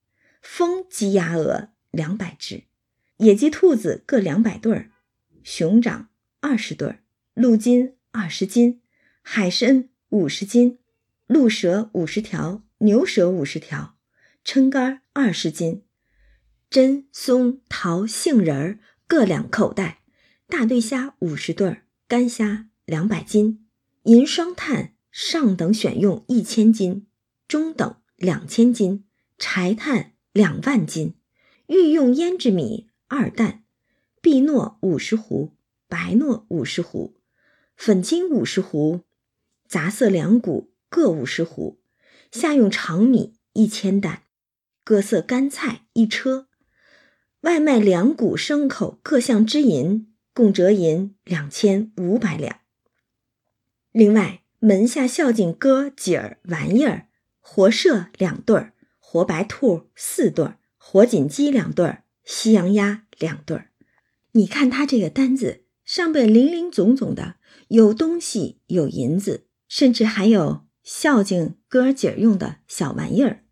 [0.40, 1.68] 风鸡鸭鹅。
[1.92, 2.64] 两百只，
[3.18, 4.90] 野鸡、兔子各两百对儿，
[5.44, 6.08] 熊掌
[6.40, 6.98] 二十对儿，
[7.34, 8.80] 鹿筋二十斤，
[9.20, 10.78] 海参五十斤，
[11.32, 13.96] 鹿舌五十条，牛舌五十条，
[14.44, 15.82] 撑杆二十斤，
[16.70, 20.02] 榛、松、桃、杏仁儿各两口袋，
[20.46, 23.66] 大对虾五十对儿，干虾两百斤，
[24.02, 27.06] 银双炭上等选用一千斤，
[27.48, 29.06] 中等两千斤，
[29.38, 31.14] 柴炭两万斤。
[31.68, 33.62] 御用胭脂米二担，
[34.20, 35.52] 碧糯五十斛，
[35.88, 37.14] 白糯五十斛，
[37.74, 39.00] 粉金五十斛，
[39.66, 41.78] 杂色两谷各五十斛。
[42.30, 44.24] 下用长米一千担，
[44.84, 46.48] 各色干菜一车。
[47.40, 52.60] 外卖两谷牲口各项之银，共折银两千五百两。
[53.90, 57.08] 另外门下孝敬哥姐儿玩意儿，
[57.40, 60.58] 活麝两对儿，活白兔四对儿。
[60.76, 63.70] 活锦鸡两对儿，西洋鸭两对儿。
[64.32, 67.36] 你看他这个单子上边零零总总的，
[67.68, 73.44] 有东西，有银子，甚至还有孝敬哥儿姐儿用的小玩意儿。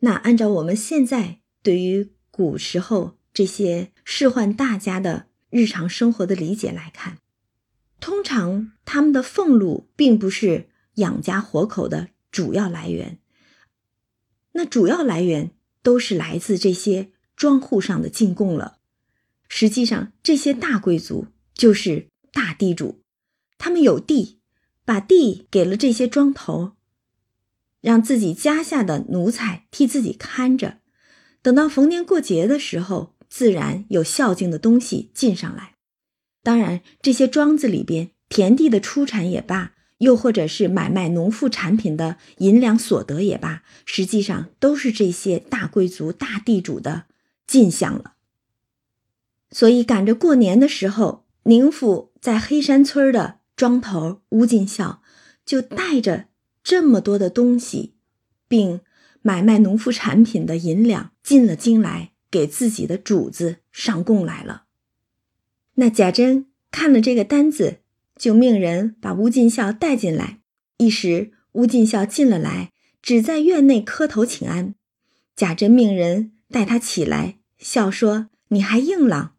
[0.00, 7.18] 那按照我们现在对于古时候这些仕宦大家的日常生活的理解来看，
[8.00, 13.18] 通常他们的俸禄并不是养家活口的主要来源。
[14.52, 15.52] 那主要来源。
[15.86, 18.78] 都是来自这些庄户上的进贡了。
[19.48, 23.04] 实际上，这些大贵族就是大地主，
[23.56, 24.40] 他们有地，
[24.86, 26.72] 把地给了这些庄头，
[27.82, 30.78] 让自己家下的奴才替自己看着。
[31.42, 35.74] 等到逢年过节的时候，自然有孝敬的东西进上来。
[36.42, 39.74] 当然，这些庄子里边田地的出产也罢。
[40.00, 47.04] 又或者是买卖农副产品的银两所得也罢，实际上都是这些大贵族、大地主的
[47.46, 48.12] 进项了。
[49.50, 55.02] 所以赶着过年的时候，宁府在黑山村的庄头乌进孝
[55.44, 56.26] 就带着
[56.62, 57.94] 这么多的东西，
[58.46, 58.80] 并
[59.22, 64.64] 买卖农副产品的银两进了京来，给自己的主子上供来了。
[65.74, 67.78] 那贾珍看了这个单子。
[68.18, 70.40] 就命人把乌进孝带进来。
[70.78, 74.74] 一时，乌进孝进了来，只在院内磕头请安。
[75.34, 79.34] 贾珍命人带他起来，笑说：“你还硬朗。”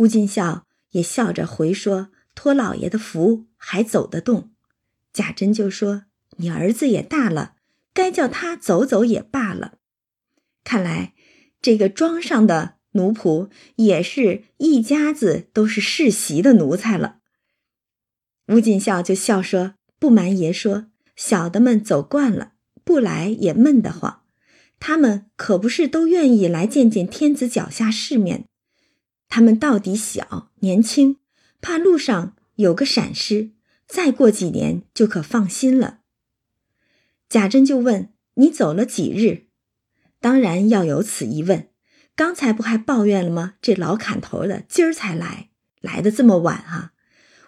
[0.00, 4.52] 乌进孝也笑着回说：“托老爷的福，还走得动。”
[5.12, 6.04] 贾珍就说
[6.38, 7.56] ：“你儿子也大了，
[7.92, 9.78] 该叫他走走也罢了。”
[10.62, 11.14] 看来
[11.60, 17.18] 这个庄上的奴仆也是一家子都是世袭的奴才了。
[18.48, 22.52] 吴锦孝就笑说：“不瞒爷说，小的们走惯了，
[22.84, 24.22] 不来也闷得慌。
[24.78, 28.46] 他们可不是都愿意来见见天子脚下世面。
[29.28, 31.16] 他们到底小年轻，
[31.66, 33.50] 怕路上有个闪失，
[33.88, 36.02] 再过几年就可放心了。”
[37.28, 39.48] 贾珍就问：“你走了几日？”
[40.22, 41.70] 当然要有此一问。
[42.14, 43.54] 刚才不还抱怨了吗？
[43.60, 45.50] 这老砍头的今儿才来，
[45.80, 46.92] 来的这么晚啊！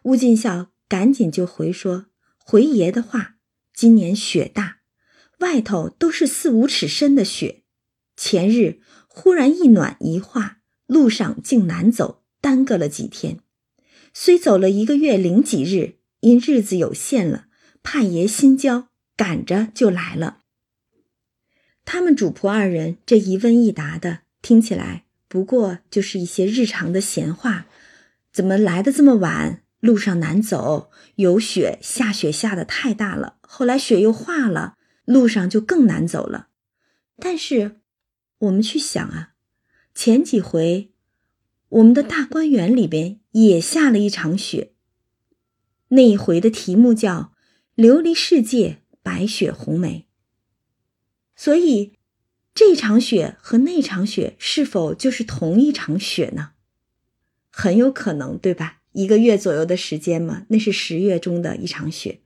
[0.02, 0.72] 乌进孝。
[0.88, 2.06] 赶紧就回说
[2.38, 3.34] 回爷的话，
[3.74, 4.78] 今年雪大，
[5.40, 7.62] 外头都是四五尺深的雪。
[8.16, 13.40] 前日忽然一暖一化，路上竟难走，耽搁了几天。
[14.12, 17.46] 虽走了一个月零几日，因日子有限了，
[17.82, 20.42] 怕爷心焦，赶着就来了。
[21.84, 27.66] 他们主仆二人这一问一答的，听起来不过就是一些日常的闲话。
[28.32, 29.62] 怎么来的这么晚？
[29.80, 33.36] 路上难走，有雪，下雪下的太大了。
[33.40, 36.48] 后来雪又化了，路上就更难走了。
[37.20, 37.76] 但是，
[38.38, 39.34] 我们去想啊，
[39.94, 40.90] 前几回
[41.68, 44.72] 我们的大观园里边也下了一场雪。
[45.88, 47.32] 那一回的题目叫
[47.76, 50.06] “琉璃世界，白雪红梅”。
[51.36, 51.94] 所以，
[52.52, 56.50] 这场雪和那场雪是否就是同一场雪呢？
[57.50, 58.80] 很有可能，对吧？
[58.92, 62.20] 一个月左右的时间嘛，那是十月中的一场雪。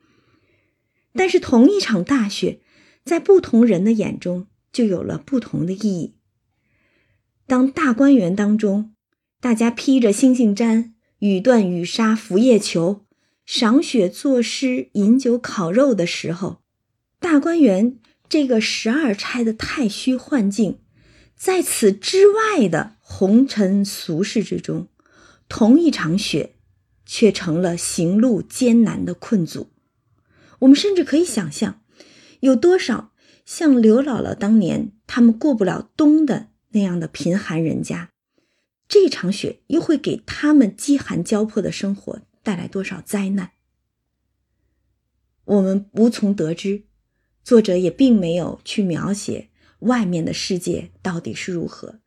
[1.12, 2.60] 但是同一场大雪，
[3.04, 6.14] 在不同人的眼中就有了不同的意义。
[7.46, 8.94] 当大观园当中，
[9.40, 10.91] 大家披着星星毡、
[11.22, 13.04] 雨断雨沙、拂叶裘，
[13.46, 16.62] 赏雪作诗、饮酒烤肉的时候，
[17.20, 17.96] 大观园
[18.28, 20.80] 这个十二钗的太虚幻境，
[21.36, 24.88] 在此之外的红尘俗世之中。
[25.48, 26.56] 同一场雪，
[27.06, 29.70] 却成了行路艰难的困阻。
[30.58, 31.82] 我们甚至可以想象，
[32.40, 33.12] 有多少
[33.46, 38.10] 像刘姥姥当年他们过不了冬的那样的贫寒人家，
[38.92, 43.52] 这场雪又会给他们饥寒交迫的生活带来多少灾难？
[45.46, 46.82] 我们无从得知，
[47.42, 52.00] 作者也并没有去描写外面的世界到底是如何。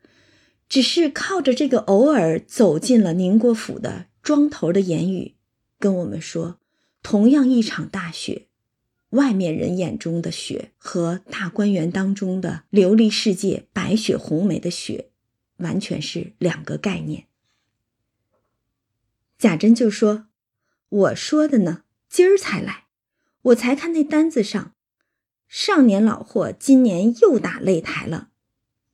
[0.69, 5.33] 只是靠着这个偶尔走进了宁国府的庄头的言语，
[5.79, 6.59] 跟我们说，
[7.01, 8.45] 同样一场大雪，
[9.09, 15.09] 外面人眼中的雪和大观园当中的琉璃世界白雪红梅的雪，
[15.57, 17.27] 完全是两个概念。
[19.37, 20.27] 贾珍就说
[20.89, 22.85] ：“我说的呢，今儿才来，
[23.41, 24.73] 我才看那单子上，
[25.47, 28.29] 上年老货今年又打擂台了，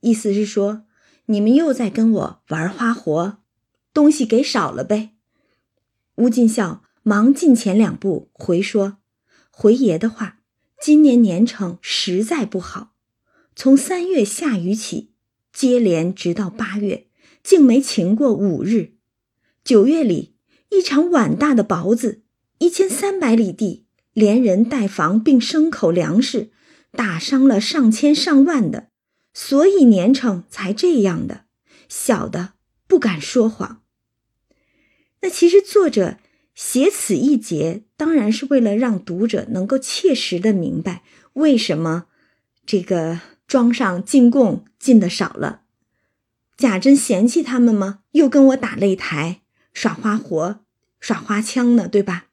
[0.00, 0.86] 意思是说。”
[1.26, 3.38] 你们又在跟我玩花活，
[3.94, 5.14] 东西给少了呗？
[6.16, 8.98] 乌进孝忙进前两步回说
[9.48, 10.40] ：“回爷的话，
[10.80, 12.96] 今年年成实在不好，
[13.54, 15.11] 从三月下雨起，
[15.52, 17.06] 接连直到八月，
[17.42, 18.94] 竟没晴过五日。
[19.62, 20.36] 九月里
[20.70, 22.22] 一场碗大的雹子，
[22.58, 26.50] 一千三百里地，连人带房并牲口粮食，
[26.92, 28.88] 打伤了上千上万的。”
[29.34, 31.46] 所以年成才这样的，
[31.88, 32.52] 小的
[32.86, 33.82] 不敢说谎。
[35.22, 36.18] 那其实作者
[36.54, 42.08] 写此一节，当然是为了让读者能够切实的明白为什么
[42.66, 43.20] 这个
[43.52, 45.60] 庄上进贡进的少了。
[46.56, 47.98] 贾珍嫌弃他们吗？
[48.12, 49.42] 又跟我打擂台、
[49.74, 50.60] 耍花活、
[50.98, 52.28] 耍花枪呢，对吧？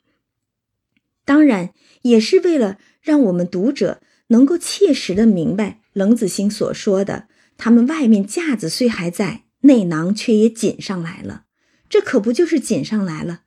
[1.25, 5.81] 当然也是为了让我们读者能够切实的明白。
[5.91, 11.43] 冷子兴所说的，他们外面架子虽还在，内囊却也紧上来了。
[11.89, 13.41] 这可不就是紧上来了？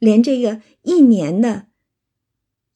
[0.00, 1.66] 连这个一年的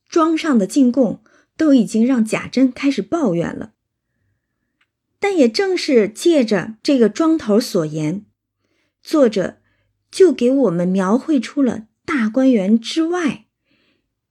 [0.09, 1.25] 庄上的进贡，
[1.57, 3.73] 都已经让贾珍开始抱怨了。
[5.19, 8.25] 但也正是借着这个庄头所言，
[9.03, 9.59] 作者
[10.11, 13.47] 就给我们描绘出了大观园之外，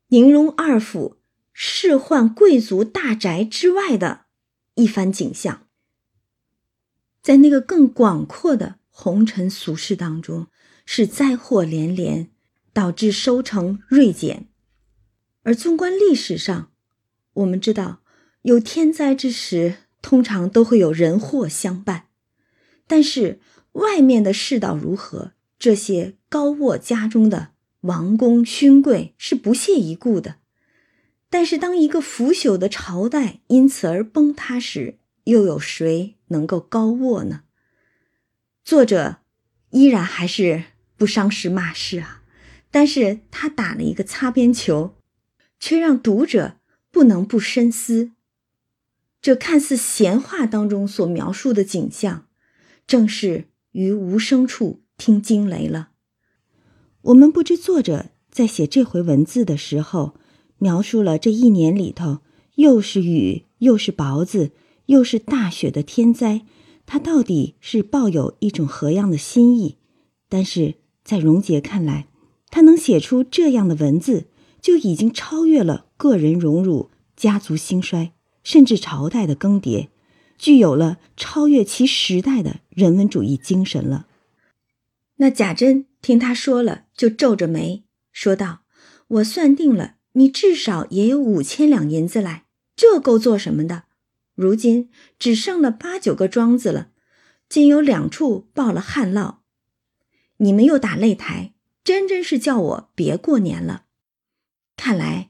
[0.07, 1.17] 宁荣二府
[1.51, 4.25] 仕宦贵族大宅之外的。
[4.77, 5.67] 一番景象，
[7.21, 10.47] 在那个更广阔的红尘俗世当中，
[10.85, 12.29] 是灾祸连连，
[12.73, 14.49] 导致收成锐减。
[15.43, 16.73] 而纵观历史上，
[17.35, 18.01] 我们知道，
[18.41, 22.09] 有天灾之时，通常都会有人祸相伴。
[22.85, 23.39] 但是
[23.71, 30.35] 外面的世道如何，这些高卧家中的王公勋贵是不屑一顾的。
[31.31, 37.41] 但是，当一个腐朽的朝代因此而崩塌时，又有谁能够高卧呢？
[38.63, 39.17] 作者
[39.71, 42.21] 依然还是不伤时骂世啊，
[42.69, 44.95] 但是他打了一个擦边球，
[45.59, 46.57] 却让读者
[46.91, 48.11] 不能不深思。
[49.25, 52.27] 这看似闲话当中所描述的景象，
[52.85, 55.89] 正是于无声处听惊雷了。
[57.01, 60.13] 我们不知作者在写这回文字的时候。
[60.59, 62.19] 描述了这一年里头，
[62.57, 64.51] 又是雨，又是雹子，
[64.85, 66.45] 又是大雪的天灾，
[66.85, 69.79] 他到底是抱有一种何样的心意？
[70.29, 72.07] 但是在荣杰看来，
[72.51, 74.27] 他能写出这样的文字，
[74.61, 78.13] 就已经超越了个人荣辱、家族兴衰，
[78.45, 79.89] 甚至朝代的更迭，
[80.37, 84.07] 具有了超越其时代的人文主义精神了。
[85.17, 87.83] 那贾珍听他说了，就皱着眉
[88.13, 88.61] 说道
[89.19, 93.83] ：“我算定了。”你至少也有五千两银子来，这够做什么的？
[94.33, 94.89] 如今
[95.19, 96.87] 只剩了八九个庄子了，
[97.49, 99.39] 竟有两处报了旱涝，
[100.37, 103.87] 你们又打擂台，真真是叫我别过年了。
[104.77, 105.29] 看来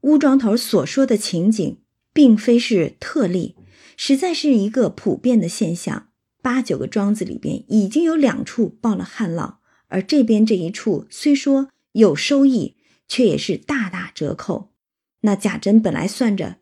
[0.00, 1.81] 乌庄头所说的情景，
[2.12, 3.56] 并非是特例，
[3.96, 6.08] 实在是一个普遍的现象。
[6.40, 9.56] 八九个庄子里边已经有两处报了旱涝，
[9.88, 12.76] 而这边这一处虽说有收益。
[13.08, 14.72] 却也是大打折扣。
[15.20, 16.60] 那贾珍本来算着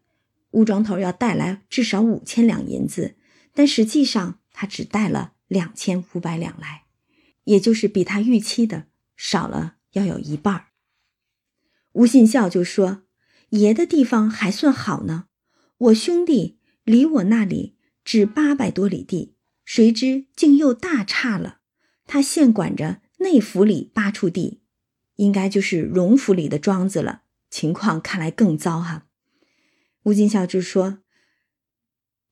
[0.51, 3.15] 乌庄头要带来至少五千两银子，
[3.55, 6.87] 但实际上他只带了两千五百两来，
[7.45, 8.87] 也就是比他预期的
[9.17, 10.67] 少了要有一半儿。
[11.93, 13.03] 吴信孝就说
[13.51, 15.27] ：“爷的地方还算好呢，
[15.81, 21.61] 我兄弟离我那里只八百多里地，谁知竟又大差了。
[22.07, 24.59] 他现管着内府里八处地。”
[25.17, 29.07] 应该就是荣府里的庄子了，情况看来更糟哈。
[30.05, 31.01] 吴金孝就说：“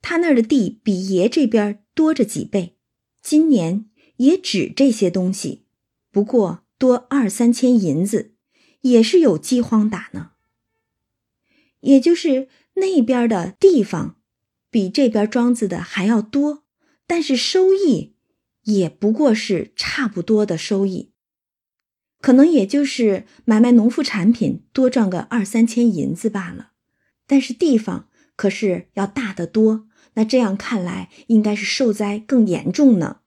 [0.00, 2.78] 他那儿的地比爷这边多着几倍，
[3.20, 5.66] 今年也只这些东西，
[6.10, 8.32] 不过多二三千银子，
[8.80, 10.30] 也是有饥荒打呢。
[11.80, 12.48] 也就是
[12.80, 14.16] 那边的地方
[14.70, 16.64] 比这边庄子的还要多，
[17.06, 18.16] 但是收益
[18.64, 21.12] 也不过是差不多的收益。”
[22.20, 26.72] 可能也就是买卖农副产品多赚个二三千银子罢了，
[27.28, 29.86] 但是地方可是要大得多。
[30.14, 33.20] 那这样看来，应该是受灾更严重呢。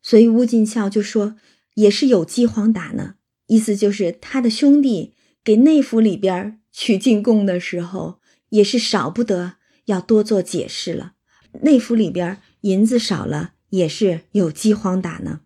[0.00, 1.36] 所以乌进孝就说，
[1.74, 3.16] 也是有饥荒打呢。
[3.46, 5.14] 意思就是他的兄弟
[5.44, 8.17] 给内府里边取进贡的时候，
[8.50, 9.54] 也是少不得
[9.86, 11.14] 要多做解释了。
[11.62, 15.40] 内府里边银子少了，也是有饥荒打呢。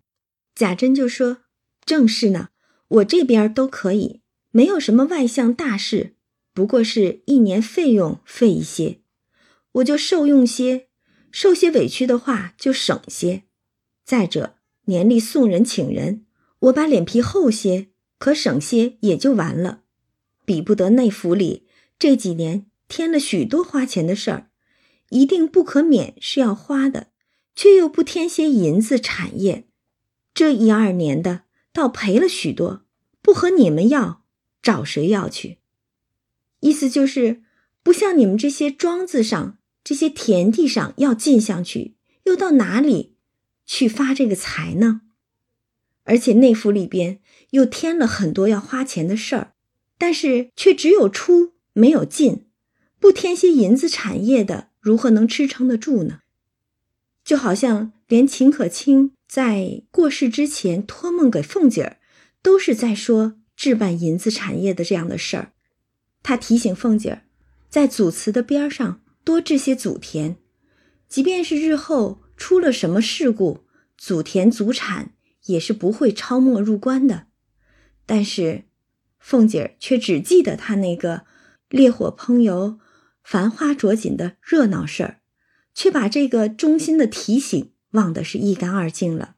[0.55, 1.39] 贾珍就说，
[1.85, 2.49] 正是呢。
[2.89, 6.15] 我这边都可以，没有什么外向大事，
[6.53, 9.01] 不过是一年费用费一些，
[9.73, 10.89] 我就受用些，
[11.31, 13.45] 受些委屈的话就省些。
[14.05, 16.27] 再者年例送人请人，
[16.59, 17.89] 我把脸皮厚些，
[18.19, 19.85] 可省些也就完了，
[20.45, 21.67] 比不得内府里
[21.99, 24.51] 这几年添了许多花钱的事儿，
[25.09, 27.07] 一定不可免是要花的，
[27.55, 29.67] 却又不添些银子产业，
[30.35, 31.45] 这一二年的。
[31.73, 32.85] 倒赔了许多，
[33.23, 34.27] 不和你们要，
[34.61, 35.57] 找谁要去？
[36.61, 37.43] 意思就是，
[37.83, 43.17] 不像你们这些庄子上、这些田地上要进项去，又到哪里
[43.65, 45.01] 去发这个财呢？
[46.03, 47.21] 而且内府里边
[47.53, 49.55] 又添了很多要花钱的事儿，
[49.97, 52.49] 但是却只有出没有进，
[53.03, 56.21] 不添些银子产业的，如何能支撑得住呢？
[57.25, 59.11] 就好像连秦可卿。
[59.27, 61.97] 在过世之前托梦给凤姐儿，
[62.43, 65.53] 都是在说置办银子产业的这样的事儿。
[66.23, 67.23] 他提醒凤姐儿，
[67.69, 70.37] 在祖祠的边上多置些祖田，
[71.09, 73.65] 即便是日后出了什么事故，
[73.99, 75.15] 祖田祖产
[75.47, 77.27] 也是不会超没入关的。
[78.07, 78.67] 但是
[79.19, 81.25] 凤姐儿却只记得他那个
[81.69, 82.79] 烈火烹油、
[83.23, 85.21] 繁花着锦的热闹事儿，
[85.75, 87.73] 却把这个衷心的提醒。
[87.93, 89.37] 忘得是一干二净了。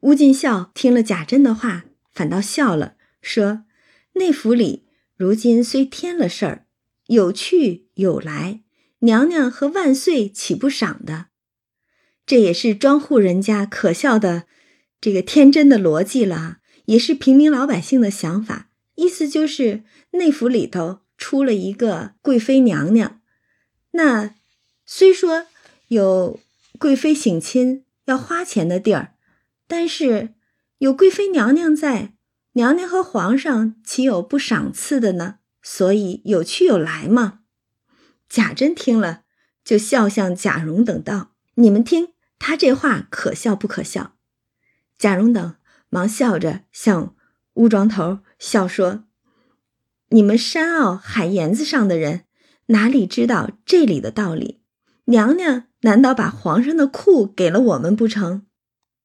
[0.00, 3.64] 乌进孝听了贾珍的话，反倒笑了，说
[4.14, 6.66] ：“内府里如今虽添了事儿，
[7.06, 8.64] 有去有来，
[8.98, 11.26] 娘娘和万岁岂不赏的？
[12.26, 14.46] 这也是庄户人家可笑的
[15.00, 18.70] 这个天真的逻辑了，也是平民老百姓的想法。
[18.96, 23.20] 意思就是内府里头出了一个贵妃娘娘，
[23.92, 24.34] 那
[24.84, 25.46] 虽说
[25.88, 26.40] 有。”
[26.82, 29.14] 贵妃省亲要花钱的地儿，
[29.68, 30.34] 但是
[30.78, 32.14] 有贵妃娘娘在，
[32.54, 35.38] 娘娘和皇上岂有不赏赐的呢？
[35.62, 37.42] 所以有去有来嘛。
[38.28, 39.22] 贾珍听了，
[39.64, 42.08] 就笑向贾蓉等道：“你们听
[42.40, 44.16] 他这话可笑不可笑？”
[44.98, 45.54] 贾蓉等
[45.88, 47.14] 忙笑着向
[47.54, 49.04] 乌庄头笑说
[50.12, 52.24] ：“你们山坳海沿子上的人，
[52.66, 54.60] 哪里知道这里的道理？
[55.06, 58.42] 娘娘难道把皇上的库给了我们不成？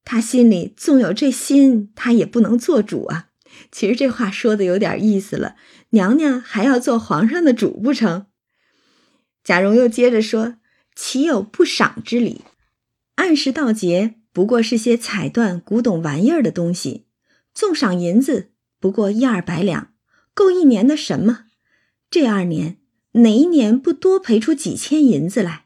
[0.03, 3.29] 他心里纵有这心，他也不能做主啊。
[3.71, 5.55] 其实这话说的有点意思了，
[5.91, 8.27] 娘娘还要做皇上的主不成？”
[9.43, 10.55] 贾蓉又接着说
[10.93, 12.41] ：“岂有不赏之理？
[13.15, 17.07] 按时到节，不过是些彩缎、古董玩意儿的东西，
[17.53, 19.93] 纵赏银子不过一二百两，
[20.37, 21.45] 够一年的什么？
[22.11, 22.77] 这二年
[23.13, 25.65] 哪一年不多赔出几千银子来？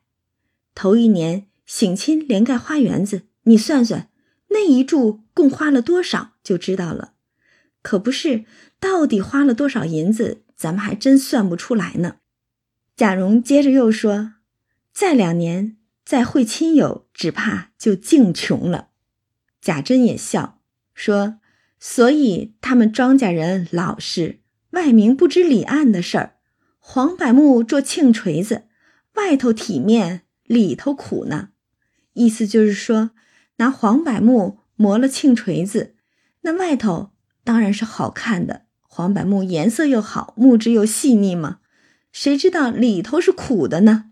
[0.74, 4.08] 头一年省亲连盖花园子，你算算
[4.48, 7.16] 那一住共花了多少，就知道了。
[7.82, 8.46] 可不是，
[8.80, 12.20] 到底花了多少银子，咱们还真算不出来呢。”
[12.96, 14.36] 贾蓉接着又说
[14.94, 18.92] ：“再两年再会亲友，只怕就净穷了。”
[19.60, 20.62] 贾珍也笑
[20.94, 21.40] 说
[21.78, 24.40] ：“所以他们庄稼人老实，
[24.72, 26.36] 外明不知里暗的事儿。
[26.80, 28.64] 黄柏木做磬锤子，
[29.16, 31.50] 外头体面，里头苦呢。
[32.14, 33.12] 意思就是说，
[33.58, 35.96] 拿黄柏木磨了磬锤子，
[36.42, 37.12] 那外头
[37.44, 38.64] 当然是好看的。
[38.82, 41.60] 黄柏木颜色又好，木质又细腻嘛。”
[42.12, 44.12] 谁知道里头是苦的呢？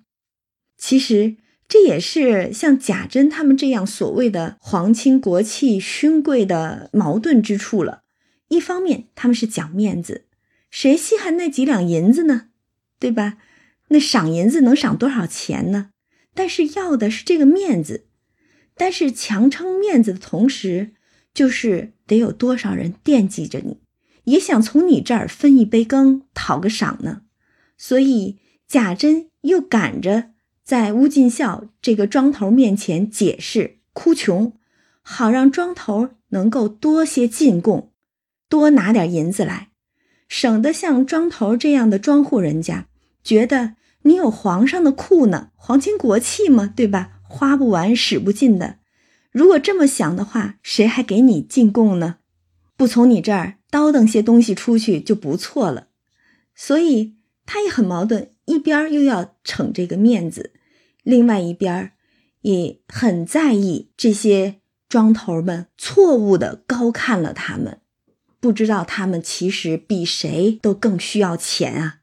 [0.78, 1.36] 其实
[1.68, 8.04] 这也是像贾珍他们这样所谓的皇亲国戚、勋贵的矛盾之处了。
[8.48, 10.28] 一方面他们是讲面子，
[10.70, 12.50] 谁稀罕那几两银子呢？
[13.00, 13.38] 对吧？
[13.90, 15.92] 那赏银子能赏多少钱呢？
[16.34, 18.06] 但是要的是这个面子。
[18.76, 20.94] 但是强撑面子的同时，
[21.34, 23.80] 就是得有多少人惦记着你，
[24.24, 27.24] 也想从你这儿分一杯羹，讨个赏呢？
[27.78, 30.32] 所以贾珍又赶着
[30.64, 34.54] 在乌进孝这个庄头面前解释哭穷，
[35.02, 37.92] 好让庄头能够多些进贡，
[38.48, 39.70] 多拿点银子来，
[40.30, 42.88] 省得像庄头这样的庄户人家
[43.22, 47.20] 觉得你有皇上的库呢，皇亲国戚嘛，对吧？
[47.24, 48.78] 花不完，使不尽的。
[49.34, 52.20] 如果这么想的话，谁还给你进贡呢？
[52.78, 55.88] 不从你这儿叨腾些东西出去就不错了。
[56.56, 57.18] 所以。
[57.52, 60.54] 他也很矛盾，一边又要逞这个面子，
[61.02, 61.94] 另外一边
[62.42, 67.79] 也很在意这些庄头们错误的高看了他们，
[68.40, 72.00] 不知道他们其实比谁都更需要钱啊。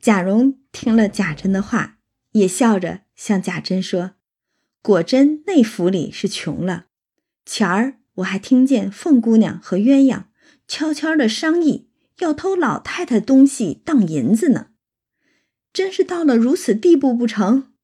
[0.00, 1.98] 贾蓉听了贾珍的话，
[2.32, 4.12] 也笑着向贾珍说
[4.82, 6.86] ：“果真内府里是穷了，
[7.44, 10.24] 前儿我还听见凤姑娘和鸳鸯
[10.68, 11.84] 悄悄的商议。”
[12.20, 14.68] 要偷老太太东西当银子呢，
[15.70, 17.74] 真是到了如此地步不成？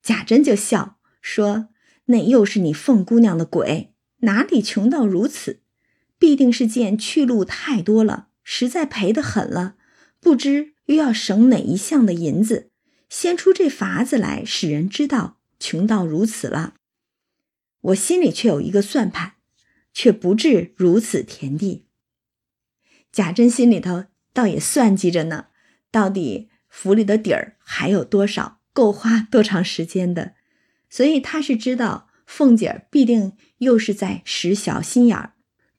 [0.00, 1.70] 贾珍就笑说
[2.06, 5.62] ：“那又是你凤姑娘的鬼，哪里穷到如此？
[6.26, 9.76] 必定是见去路太多了，实在赔得狠了，
[10.18, 12.72] 不知又要省哪一项的银子，
[13.08, 16.74] 先出这法子来，使人知道穷到如此了。
[17.80, 19.34] 我心里却有一个算盘，
[19.94, 21.86] 却不至如此田地。”
[23.12, 25.46] 贾珍心里头倒也算计着呢，
[25.92, 30.34] 到底府里的底儿还有多少，够花多长时间的，
[30.90, 35.34] 所以他是知道凤姐儿必定又是在使小心眼儿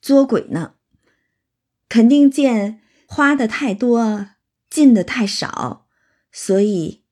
[0.08, 0.76] 作鬼呢，
[1.90, 2.80] 肯定见
[3.10, 4.30] 花的太多，
[4.70, 5.86] 进的太少，
[6.32, 7.04] 所以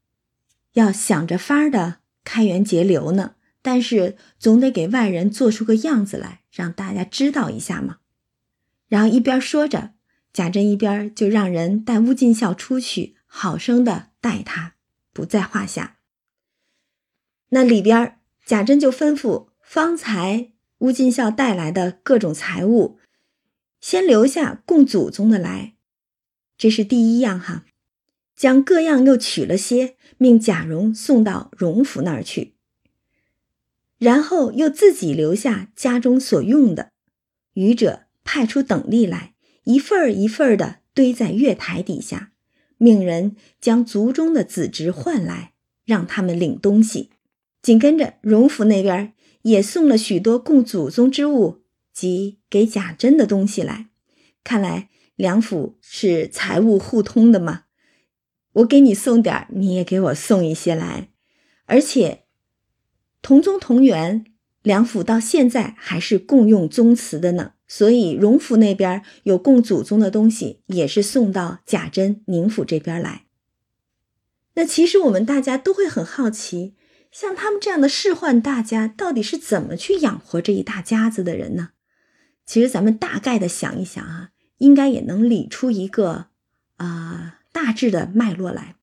[0.76, 7.98] 要想着法儿的开源节流呢，但是总得给外人做出个样子来，让大家知道一下嘛。
[8.88, 9.91] 然后一边说着。
[10.32, 14.76] 贾珍一边就让人带乌进孝出去，好生的待他，
[15.12, 15.98] 不在话下。
[17.50, 23.00] 那里边，贾珍就吩咐方才乌进孝带来的各种财物，
[23.80, 25.76] 先留下供祖宗的来，
[26.58, 27.66] 这是第一样哈。
[28.36, 32.56] 将各样又取了些，命贾蓉送到荣府那儿去，
[33.98, 36.92] 然后又自己留下家中所用的，
[37.54, 39.36] 余者派出等力来。
[39.64, 42.34] 一份儿一份儿的堆在月台底下，
[42.78, 45.54] 命人将族中的子侄唤来，
[45.86, 47.10] 让他们领东西。
[47.62, 49.14] 紧跟着，荣府那边
[49.46, 51.62] 也送了许多供祖宗之物
[51.93, 53.89] 及给贾珍的东西来。
[54.43, 57.66] 看来两府是财物互通的嘛，
[58.54, 61.10] 我给你送点儿你也给我送一些来。
[61.66, 62.24] 而且
[63.22, 64.26] 同宗同源，
[64.64, 73.26] 两府到现在还是共用宗祠的呢，所以荣府那边有供祖宗的东西，也是送到贾珍宁府这边来。
[74.56, 76.76] 那其实我们大家都会很好奇，
[77.16, 81.70] 像他们这样的仕宦大家，到底是怎么去养活这一大家子的人呢？
[82.45, 86.26] 其实咱们大概的想一想啊，应该也能理出一个
[86.76, 88.76] 啊大致的脉络来。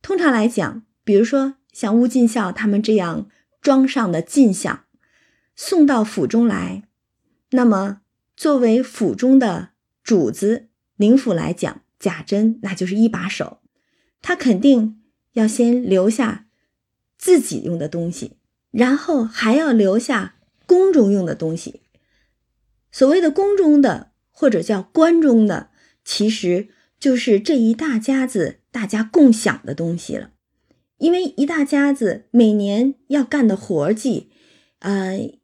[0.00, 3.28] 通常来讲，比如说像乌进孝他们这样。
[3.60, 4.84] 装上的进项
[5.56, 6.84] 送到府中来，
[7.50, 8.02] 那么
[8.36, 9.70] 作为府中的
[10.02, 10.68] 主子，
[10.98, 13.60] 宁府来讲，贾珍那就是一把手，
[14.22, 16.46] 他肯定要先留下
[17.18, 18.38] 自己用的东西，
[18.70, 21.82] 然后还要留下宫中用的东西。
[22.90, 25.70] 所谓的宫中的或者叫官中的，
[26.04, 30.30] 其实就是这一大家子大家共享的东西了。
[30.98, 34.30] 因为一大家子每年要干的活计，
[34.78, 35.38] 呃，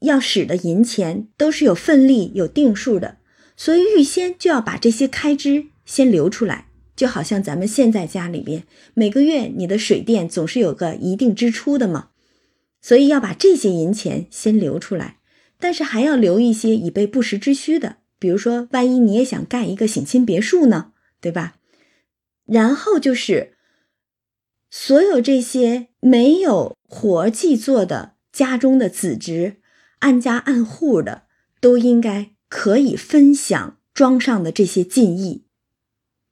[0.00, 3.18] 要使的银钱都是有份例、有定数的，
[3.56, 6.68] 所以预先就要把这些开支先留出来。
[7.02, 8.62] 就好像咱们现在家里边
[8.94, 12.10] 每个月你的水电总是有个一定支出的嘛，
[12.80, 15.18] 所以要把这些银钱先留出来，
[15.58, 21.56] 但是还要留一些以备不时之需的，比如说万一你也想盖一个省亲别墅呢，对吧？
[22.46, 23.54] 然后就是。
[24.70, 29.56] 所有这些没有活计做的家中的子侄，
[29.98, 31.24] 按家按户的，
[31.60, 35.41] 都应该可以分享庄上的这些进益。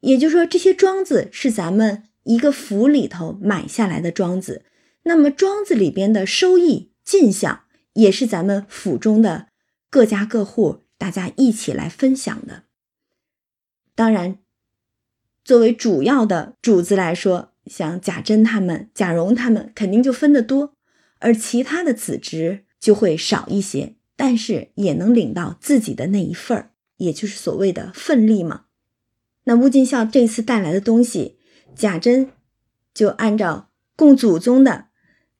[0.01, 4.64] 也就是说，这些庄子是咱们一个府里头买下来的庄子，
[5.05, 9.48] 那么庄子里边的收益进项，也是咱们府中的
[9.88, 12.64] 各家各户大家一起来分享的。
[13.94, 14.38] 当然，
[15.44, 17.48] 作为主要的主子来说。
[17.66, 20.74] 像贾珍他们、贾蓉他们肯定就分得多，
[21.18, 28.64] 而其他的子侄就会少一些，但是也能领到自己的那一份儿，也就是所谓的份例嘛。
[29.45, 31.38] 那乌金孝这次带来的东西，
[31.74, 32.30] 贾珍
[32.93, 34.86] 就按照供祖宗的、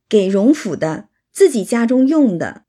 [0.09, 2.64] 给荣府的、自己家中用的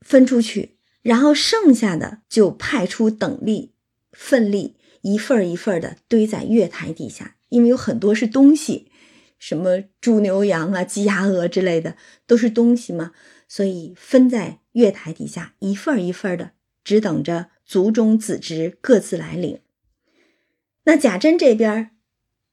[0.00, 3.72] 分出去，然后剩下的就派出等力、
[4.12, 7.36] 奋力，一份一份的堆在月台底下。
[7.48, 8.90] 因为有很多是东西，
[9.38, 11.96] 什么猪牛羊啊、鸡鸭鹅之类的
[12.26, 13.12] 都是东西嘛，
[13.46, 16.50] 所以分在月台底下一份一份的，
[16.82, 19.60] 只等着族中子侄各自来领。
[20.86, 21.90] 那贾珍这边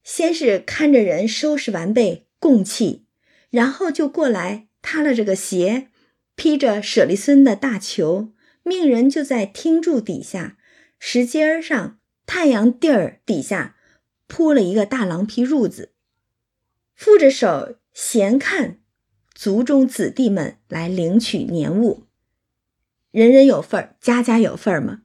[0.03, 3.07] 先是看着人收拾完备供器，
[3.49, 5.87] 然后就过来塌了这个鞋，
[6.35, 10.57] 披着舍利孙的大裘，命人就在厅柱底下
[10.99, 13.77] 石阶上太阳地儿底下。
[14.25, 15.93] 铺了一个大狼皮褥子，
[16.95, 18.79] 负着手闲看
[19.35, 22.07] 族中子弟们来领取年物，
[23.11, 25.03] 人人有份儿，家家有份儿嘛。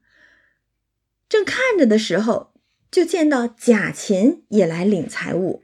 [1.29, 2.48] 正看着的时候，
[2.91, 5.63] 就见到贾琴也来领财物。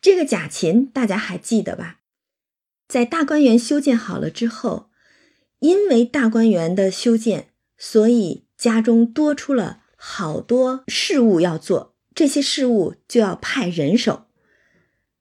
[0.00, 2.00] 这个贾琴大家还记得吧？
[2.86, 4.90] 在大观园修建好了之后，
[5.60, 7.48] 因为大观园的修建，
[7.78, 11.96] 所以家中多出了好多事务要做。
[12.14, 14.26] 这些事物就要派人手，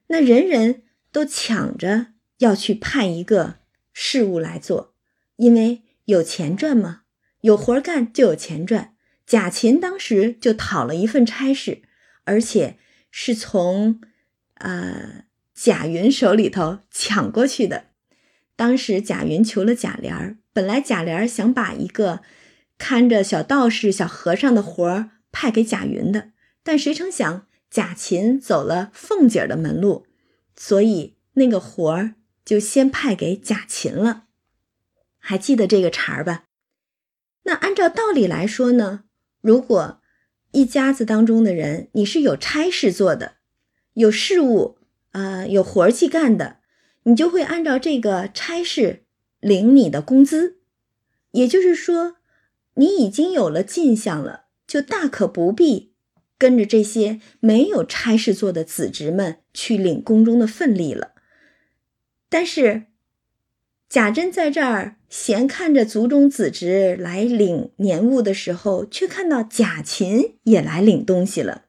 [0.07, 2.07] 那人人都抢着
[2.38, 3.55] 要去派一个
[3.93, 4.93] 事务来做，
[5.38, 7.03] 因为有钱赚嘛，
[7.41, 8.93] 有活干就有钱赚。
[9.26, 11.82] 贾琴当时就讨了一份差事，
[12.26, 12.78] 而且
[13.09, 14.01] 是从
[14.55, 17.86] 呃贾云手里头抢过去的。
[18.55, 22.21] 当时贾云求了贾琏，本来贾琏想把一个
[22.78, 26.32] 看着小道士、小和尚的活儿派给贾云的。
[26.63, 30.05] 但谁成想，贾琴走了凤姐的门路，
[30.55, 32.15] 所以那个活儿
[32.45, 34.26] 就先派给贾琴了。
[35.17, 36.43] 还记得这个茬儿吧？
[37.43, 39.03] 那按照道理来说呢，
[39.44, 40.00] 如果
[40.54, 43.34] 一家子当中的人，你是有差事做的，
[43.96, 44.78] 有事务
[45.12, 46.60] 啊，有活计干的，
[47.04, 49.04] 你就会按照这个差事
[49.41, 50.60] 领你的工资。
[51.32, 52.16] 也就是说，
[52.76, 55.91] 你已经有了进项了，就大可不必。
[56.38, 61.12] 跟着这些没有差事做的子侄们去领宫中的份例了，
[62.30, 62.86] 但是
[63.94, 71.66] 贾珍在这儿闲看着族中子侄来领年物的时候，却看到贾琴也来领东西了。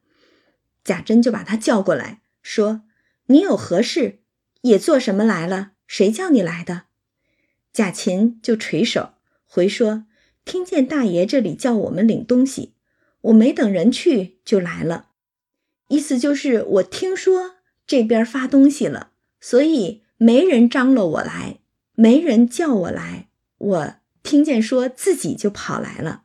[0.82, 2.80] 贾珍就把他叫过来，说
[3.28, 4.20] ：“你有何事？
[4.62, 5.72] 也做什么来了？
[5.86, 6.84] 谁叫你来的？”
[7.74, 9.10] 贾琴就垂手
[9.44, 10.06] 回说
[10.46, 12.72] ：“听见大爷这里叫我们领东西。”
[13.20, 15.08] 我没等人去就来了，
[15.88, 17.56] 意思就是我听说
[17.86, 19.10] 这边发东西了，
[19.42, 21.58] 所以没人张罗我来，
[21.94, 23.28] 没人叫我来，
[23.58, 26.22] 我听见说自己就跑来了。”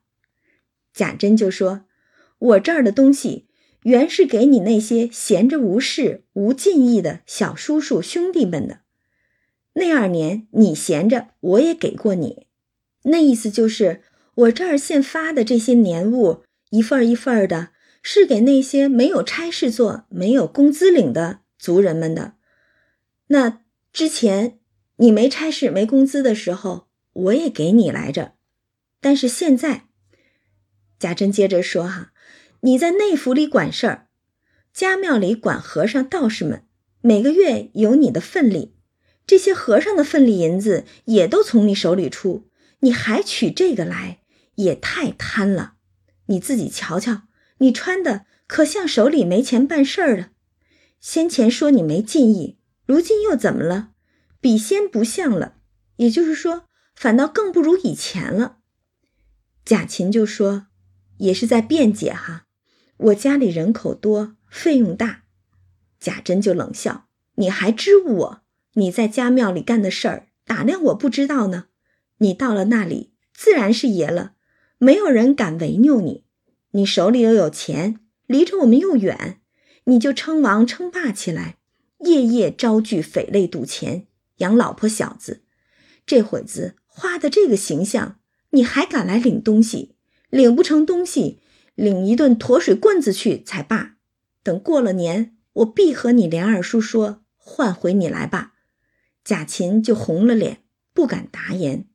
[0.93, 1.85] 贾珍就说
[2.39, 3.47] ：“我这儿的东西。”
[3.83, 8.81] 原是给你那些闲着无事、无尽意的小叔叔兄弟们的。
[9.75, 12.47] 那二年你闲着，我也给过你。
[13.03, 14.01] 那意思就是，
[14.35, 17.69] 我这儿现发的这些年物，一份一份的，
[18.03, 22.33] 是给那些没有差事做、没有工资领的族人们的。
[23.27, 23.61] 那
[23.93, 24.58] 之前
[24.99, 28.35] 你没差事、没工资的时候，我也给你来着。
[29.01, 29.87] 但是现在，
[30.97, 32.11] 贾珍接着说：“哈。”
[32.61, 34.09] 你在内府里管事儿，
[34.73, 36.65] 家庙里管和尚道士们，
[36.99, 38.75] 每个月有你的份例，
[39.25, 42.49] 这些和尚的份例银子也都从你手里出，
[42.81, 44.19] 你还取这个来，
[44.55, 45.75] 也太贪了。
[46.25, 47.21] 你自己瞧瞧，
[47.59, 50.31] 你穿的可像手里没钱办事儿了。
[50.99, 53.91] 先前说你没尽意，如今又怎么了？
[54.41, 55.57] 比先不像了，
[55.97, 56.65] 也就是说，
[56.95, 58.57] 反倒更不如以前了。
[59.65, 60.67] 贾琴就说，
[61.17, 62.45] 也是在辩解哈。
[62.97, 65.23] 我家里人口多，费用大，
[65.99, 68.41] 贾珍就冷笑：“你还知我？
[68.73, 71.67] 你在家庙里干的事儿，打量我不知道呢？
[72.19, 74.33] 你到了那里，自然是爷了，
[74.77, 76.25] 没有人敢违拗你。
[76.71, 79.41] 你手里又有钱，离着我们又远，
[79.85, 81.57] 你就称王称霸起来，
[81.99, 84.07] 夜夜招聚匪类赌钱，
[84.39, 85.43] 养老婆小子。
[86.05, 88.19] 这会子花的这个形象，
[88.49, 89.95] 你还敢来领东西？
[90.29, 91.39] 领不成东西。”
[91.79, 93.95] 领一顿驮水棍子去才罢。
[94.43, 98.51] 等过了年，我必和你连二叔说，换回你来吧。
[99.23, 100.63] 贾琴就红了脸，
[100.93, 101.85] 不敢答言。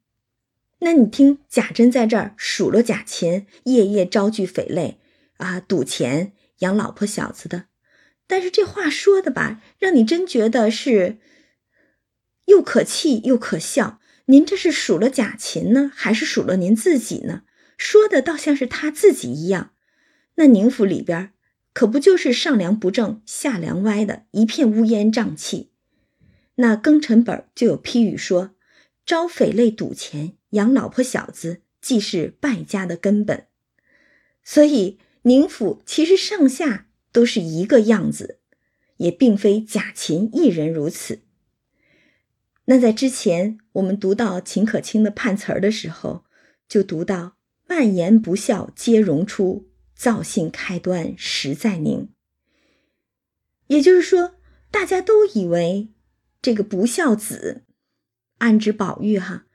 [0.79, 4.99] 那你听贾珍在这儿数落贾琴，夜夜招聚匪类
[5.37, 7.67] 啊，赌钱养老婆小子的。
[8.27, 11.19] 但是这话说的吧，让你真觉得是
[12.47, 14.01] 又可气又可笑。
[14.27, 17.43] 您这是数落贾琴呢，还是数落您自己呢？
[17.77, 19.73] 说的倒像是他自己一样。
[20.37, 21.33] 那宁府里边
[21.73, 25.73] 可不就是上梁不正下梁歪的一片乌烟瘴气？
[26.55, 28.55] 那庚辰本就有批语说，
[29.05, 33.47] 招匪类赌钱养老婆小子，既是败家的根本。
[34.43, 38.39] 所以宁府其实上下都是一个样子，
[38.99, 41.24] 也并非贾琴一人如此。
[42.67, 46.25] 那在之前我们读到秦可卿的判词儿的时候，
[46.69, 47.37] 就读到
[47.69, 49.71] 万言不孝皆荣出。
[49.97, 52.09] 造性开端实在宁，
[53.69, 54.35] 也就是说，
[54.69, 55.93] 大家都以为
[56.43, 57.63] 这个不孝子，
[58.39, 59.47] 暗指宝玉哈，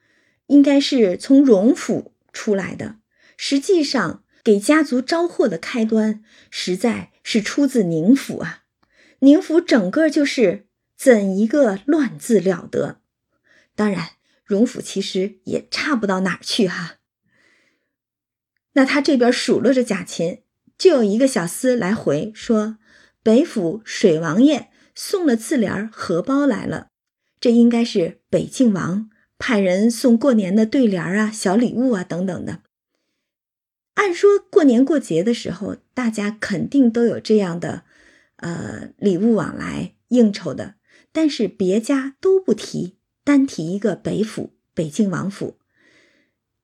[0.47, 2.99] 应该是从荣府出来的。
[3.35, 8.63] 实际上，给家族招祸的开端，实在是出自宁府啊。
[9.19, 10.68] 宁府整个就是
[10.99, 12.99] 怎一个乱字了得！
[13.73, 14.09] 当然，
[14.43, 16.95] 荣府其实也差不到哪儿去哈。
[18.73, 20.43] 那他这边数落着贾琴，
[20.77, 22.79] 就有一个小厮来回说
[23.23, 26.89] ：“北府水王爷送了字联荷包来了，
[27.39, 32.63] 这应该是北静王派人送过年的对联啊、小礼物啊等等的。
[33.93, 37.85] 按说过年过节的时候，大家肯定都有这样的，
[38.35, 40.75] 呃，礼物往来应酬的，
[41.19, 42.95] 但是别家都不提，
[43.25, 45.59] 单提一个北府北静王府，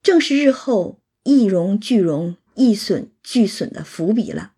[0.02, 4.54] 正是日后。”一荣俱荣，一损俱损的伏笔了。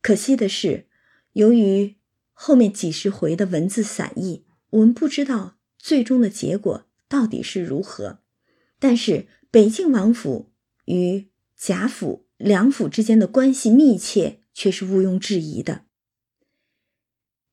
[0.00, 0.86] 可惜的是，
[1.32, 1.96] 由于
[2.32, 8.20] 后面几十回的文字散佚，我们不知道最终的结果到底是如何。
[8.78, 10.52] 但是北静王府
[10.86, 15.84] 与贾府两府之间的关系密切，却是毋庸置疑的。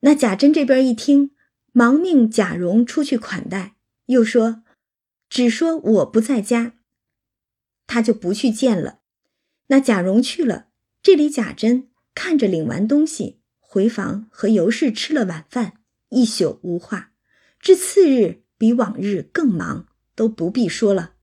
[0.02, 1.32] 那贾珍这边一听，
[1.72, 3.76] 忙命贾蓉出去款待，
[4.08, 4.64] 又说
[5.30, 6.74] ：“只说我不在家。”
[7.88, 9.00] 他就不去见了。
[9.68, 10.68] 那贾蓉去了，
[11.02, 15.74] 这里贾珍看着领完东西回房和尤氏吃了晚饭，
[16.10, 17.12] 一宿无话。
[17.60, 21.14] 至次日比往日更忙，都不必说了。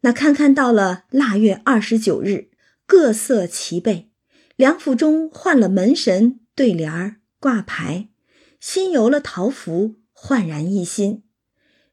[0.00, 2.50] 那看看到了腊月二十九日，
[2.86, 4.10] 各色齐备，
[4.56, 8.08] 梁府中换了门神、对联儿、挂牌，
[8.68, 11.22] 新游了桃符，焕然一新。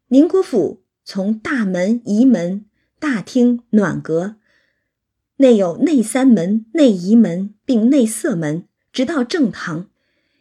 [0.07, 2.65] 宁国府从大门、仪门。
[2.99, 4.37] 大厅暖阁，
[5.35, 9.91] 内有内三门、内仪门，并内色门，直到正堂，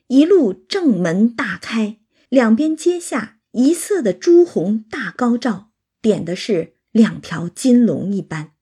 [0.07, 1.99] 一路正门大开，
[2.31, 8.53] 两边阶下一色的朱红大高照，点的是两条金龙一般。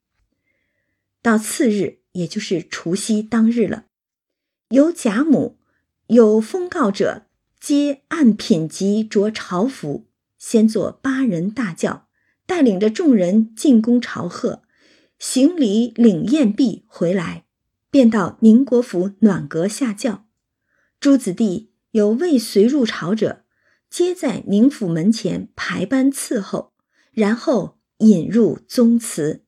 [1.22, 3.84] 到次日，也就是除夕当日了，
[4.70, 5.60] 由贾母
[6.08, 7.26] 有封告者，
[7.60, 10.08] 皆按品级着朝服，
[10.38, 12.08] 先做八人大轿，
[12.46, 14.62] 带领着众人进宫朝贺，
[15.18, 17.44] 行礼领宴毕回来，
[17.90, 20.26] 便到宁国府暖阁下轿。
[20.98, 23.44] 诸子弟有未随入朝者，
[23.90, 26.72] 皆在宁府门前排班伺候，
[27.12, 29.44] 然后引入宗祠。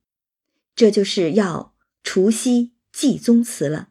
[0.76, 3.88] 这就是要除夕祭宗祠了。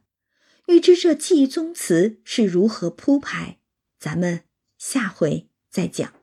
[0.68, 3.58] 欲知这祭宗祠是如何铺排，
[4.02, 4.46] 咱们
[4.80, 6.21] 下回再讲。